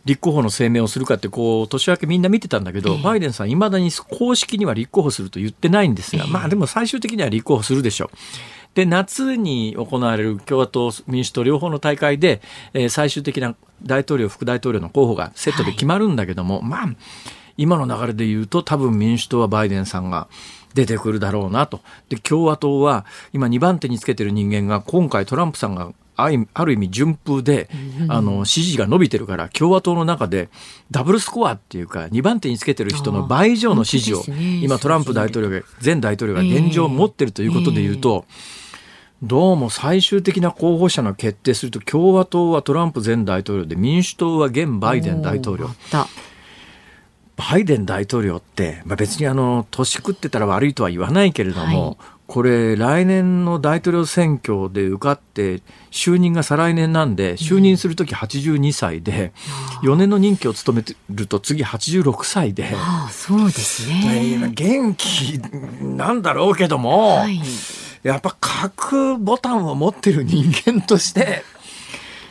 [0.04, 3.02] 立候補の声明をするかってこう年明けみんな見てたんだけど、ええ。
[3.02, 6.30] バイデンさんいまだに公式には立候補すると言ってないんですが、ええ。
[6.30, 8.16] まあでも最終的には立候補するでしょう。
[8.74, 12.40] で夏に行われる共和党民主党両方の大会で、
[12.72, 16.88] えー最終的な大統領副大統領の候補がセットで決まるんだけども、まあ
[17.56, 20.28] 今の流れで言うと多分民主党はバイデンさんが
[20.74, 21.80] 出てくるだろうなと。
[22.08, 27.68] で共和党は今2番手につけてる人間が今回トランプさんがある意味順風で、
[28.08, 30.48] あの支持が伸びてるから共和党の中で
[30.90, 34.22] ダブルスコアっていうか2番手につけてる人の倍以上の支持を
[34.62, 38.26] 今トランプ大統領が前大統領が現状持ってるということで言うと、
[39.22, 45.68] どうも最終的な候補者の決定すると共和党はトランプ前大統領で民主党は現バイデン大統領
[47.36, 51.96] バイデン大統領って、まあ、別にあの年食ってたら悪いとは言わないけれども、はい
[52.30, 59.32] これ来年の大統領選挙で受かって就任が再来年なんで就任する時82歳で、
[59.82, 62.70] 4年の任期を務めてると次86歳で。
[62.72, 64.52] ああそうですね。
[64.54, 65.40] 元気
[65.82, 67.40] なんだろうけども、はい。
[68.02, 71.42] やっぱ核ボタンを持ってる人間として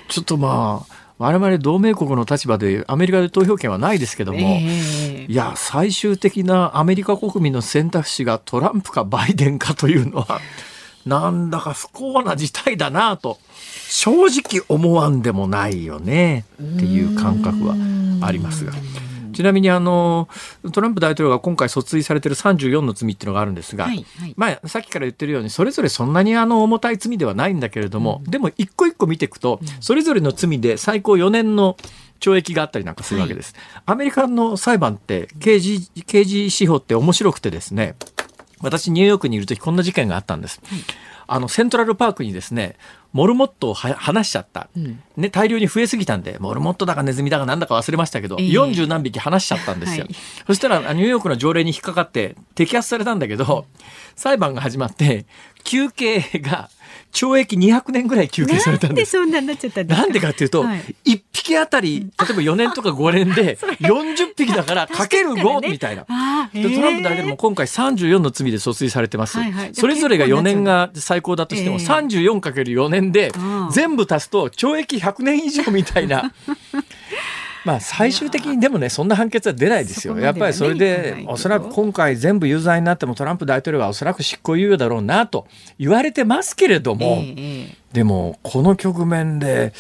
[0.08, 10.40] ちょっとまあ我々同盟国の立場でアメリカで投票権はないですけども、ええいや最終的なアメリカ国民の選択肢がトランプかバイデンかというのは
[11.06, 13.38] なんだか不幸な事態だなと
[13.90, 17.76] 正直思わんでもないよねっていう感覚は
[18.22, 18.74] ありますが。
[19.40, 20.28] ちなみにあの
[20.74, 24.34] トランプ大統領が今回訴追されている34の罪っていうのがあるんですが、はいはい。
[24.36, 31.78] まあ、さっきから言ってるようにそれぞれそんなにあの重たい罪ではないんだけれども、でも一個一個見ていくと、それぞれの罪で最高4年の
[32.20, 33.56] 懲役があったりなんかするわけです。
[33.86, 37.96] アメリカの裁判って刑事、刑事司法って面白くてですね、
[38.60, 40.60] 私ニューヨークにいる時こんな事件があったんです。
[41.32, 42.76] あの、セントラルパークにですね、
[43.14, 45.02] モルモットをは離しちゃった、うん。
[45.18, 48.48] ね、大量に増えすぎたんで、モルモットだかネズミだかなんだか忘れましたけど、ええ。
[48.50, 50.06] 40何匹離しちゃったんですよ。
[50.06, 50.16] はい。
[50.48, 53.66] そしたら、あニューヨークの条例に引っかかって摘発されたんだけど、
[54.16, 55.26] 裁判が始まって、
[55.64, 56.70] 求刑が
[57.14, 59.02] 懲役200年ぐらい求刑されたなんんで。
[59.02, 60.02] ですそんなになっちゃったんですか？
[60.04, 60.96] なんでかっていうと、はい。
[61.06, 66.06] 1匹あたり、例えば4年とか5年で 40匹だからかける5みたいな。
[66.06, 69.70] トランプ大統領も今回34の罪で訴追されてます、はいはい。
[69.74, 76.32] それぞれが4年が最高だとしても、ええ 34×4 年でうん全部足すと懲役100年以上みたいな。
[77.66, 80.18] まあ最終的にでもねそんな判決は出ないですよ。
[80.18, 85.48] やっぱりそれでおそらく今回全部有罪になってもトランプ大統領はおそらく執行猶予だろうなと
[85.78, 87.24] 言われてますけれども、
[87.92, 89.74] でもこの局面で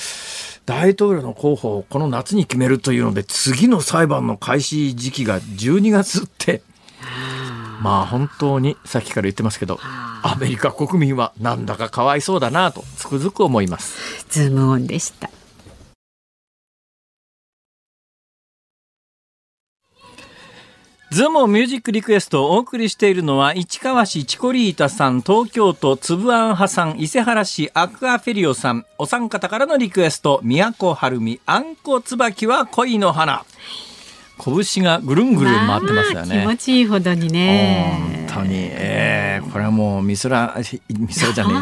[0.65, 6.61] 大統領の候補をこの夏に決めるというので次の裁判の開始時期が12月って
[7.81, 14.25] まあ本当にさっきから言ってますけどアメリカ国民はなんだかかわいそうだなとつくづく思います。
[14.29, 15.29] ズームオンでした。
[21.11, 33.43] ズームミュージックリクエストをお送りしているのは市川市チコリータさん、東京都つぶあん派さん、伊勢原市アクアフェリオさん、お三方からのリクエスト、都はるみ、あんこつばきは恋の花。
[34.39, 36.45] 拳がぐるんぐるん回ってますよね。
[36.45, 38.27] まあ気持ちいいほどにね。
[38.29, 40.55] 本当に、えー、これはもう美空
[40.89, 41.53] 美空じゃね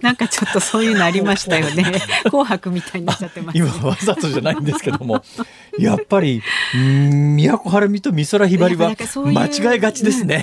[0.00, 1.84] えなんかちょっとそういうのありましたよね。
[2.24, 3.58] 紅白みたいになっちゃってます。
[3.58, 5.22] 今わざとじゃないんですけども
[5.78, 6.42] やっぱり
[6.74, 10.42] うん都はるみと美空ひばりは間違いがちですね。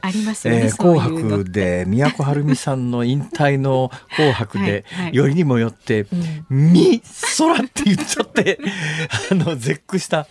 [0.00, 6.06] ありますよねええそういう紅白で都はるみさんの引退の紅白ではいはいよりにもよって
[6.50, 7.02] 「み
[7.38, 8.58] 空」って言っちゃって
[9.30, 10.26] あの絶句した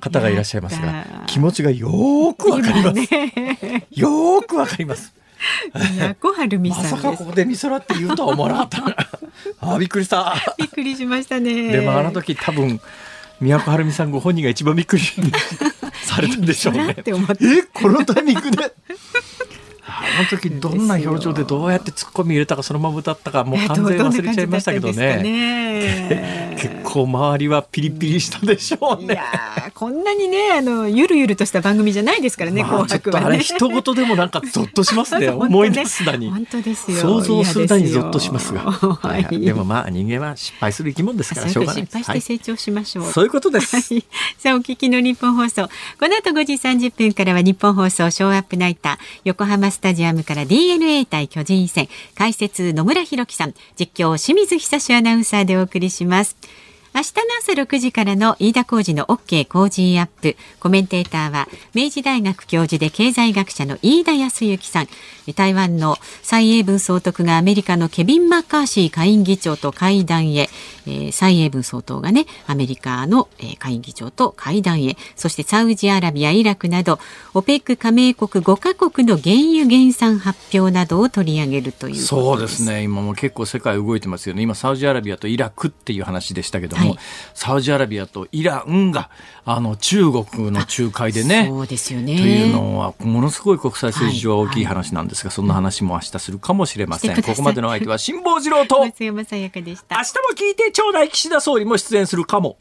[0.00, 2.94] 方がいらっしゃいますが気持ちがよーくわかります。
[2.94, 3.86] ね。
[3.90, 5.14] よーくわかります。
[6.20, 7.02] 小春美まさんです。
[7.02, 9.74] さかここで美空って言うとは思わなかった。
[9.74, 10.34] あ、びっくりした。
[10.58, 11.72] びっくりしましたね。
[11.72, 12.80] でもあの時多分
[13.40, 15.02] 宮古晴美さんご本人が一番びっくり
[16.02, 16.96] されたんでしょうね。
[17.40, 18.64] えこのタイミングで？
[18.64, 18.70] あ
[20.16, 29.14] の時どんな表情でどうやってツッコミ入れたかそのまま歌ったかもう完全に忘れちゃいましたけどねね 結構周りはピリピリしたでしょうね。
[29.14, 33.82] いやーこんなにねあのゆるゆるとした番組じゃないですからね、まあ、ちょっとあれ紅白はね。
[33.82, 36.30] 一言でもなんかゾッとしますね ね思い出すだに。
[36.30, 36.96] 本当ですよ。
[36.96, 39.40] 想像するだにゾッとしますが、ははいはいい。
[39.44, 43.04] でもまあ人間は失敗する生き物ですからしょうがない失敗して成長しましょう。
[43.04, 43.76] はいそういうことです。
[43.76, 44.04] はい
[44.38, 51.88] さあお聞きの日本放送この後5時30分からは日本放送ショーアップナイター横浜スタジアムから DNA 対巨人戦。
[52.14, 53.54] 解説野村弘樹さん。
[53.78, 56.36] 実況清水久志アナウンサーでお送りします。
[56.96, 60.34] 明日の朝6時からの飯田浩二の OK 工事アップ。
[60.58, 64.88] コメンテーターは明治大学教授で経済学者の飯田康之さん。
[65.34, 70.48] 台湾の蔡英文総督がアメリカのケビン・マッカーシー下院議長と会談へ、
[70.86, 74.96] えー蔡英文総統がねアメリカの、えー下院議長と会談へ。
[75.16, 76.98] そしてサウジアラビアイラクなど
[77.34, 82.06] OPEC 加盟国5カ国の原油減産発表などを取り上げるということです。
[82.06, 82.84] そうですね。
[82.84, 84.40] 今も結構世界動いてますよね。
[84.40, 86.98] 今サウジアラビアとイラクっていう話でしたけども、はい。
[87.34, 89.10] サウジアラビアとイランが
[89.44, 91.46] あの中国の仲介でね。
[91.48, 92.16] そうですよね。
[92.16, 99.96] というのはものすごい国際政治上は大きい話なんですが、そんな話も明日するかもしれません、ここまでの相手は辛坊治郎と明日も松山さやかでした。
[99.96, 101.08] 聞いてちょうだい。
[101.08, 102.58] 岸田総理も出演するかも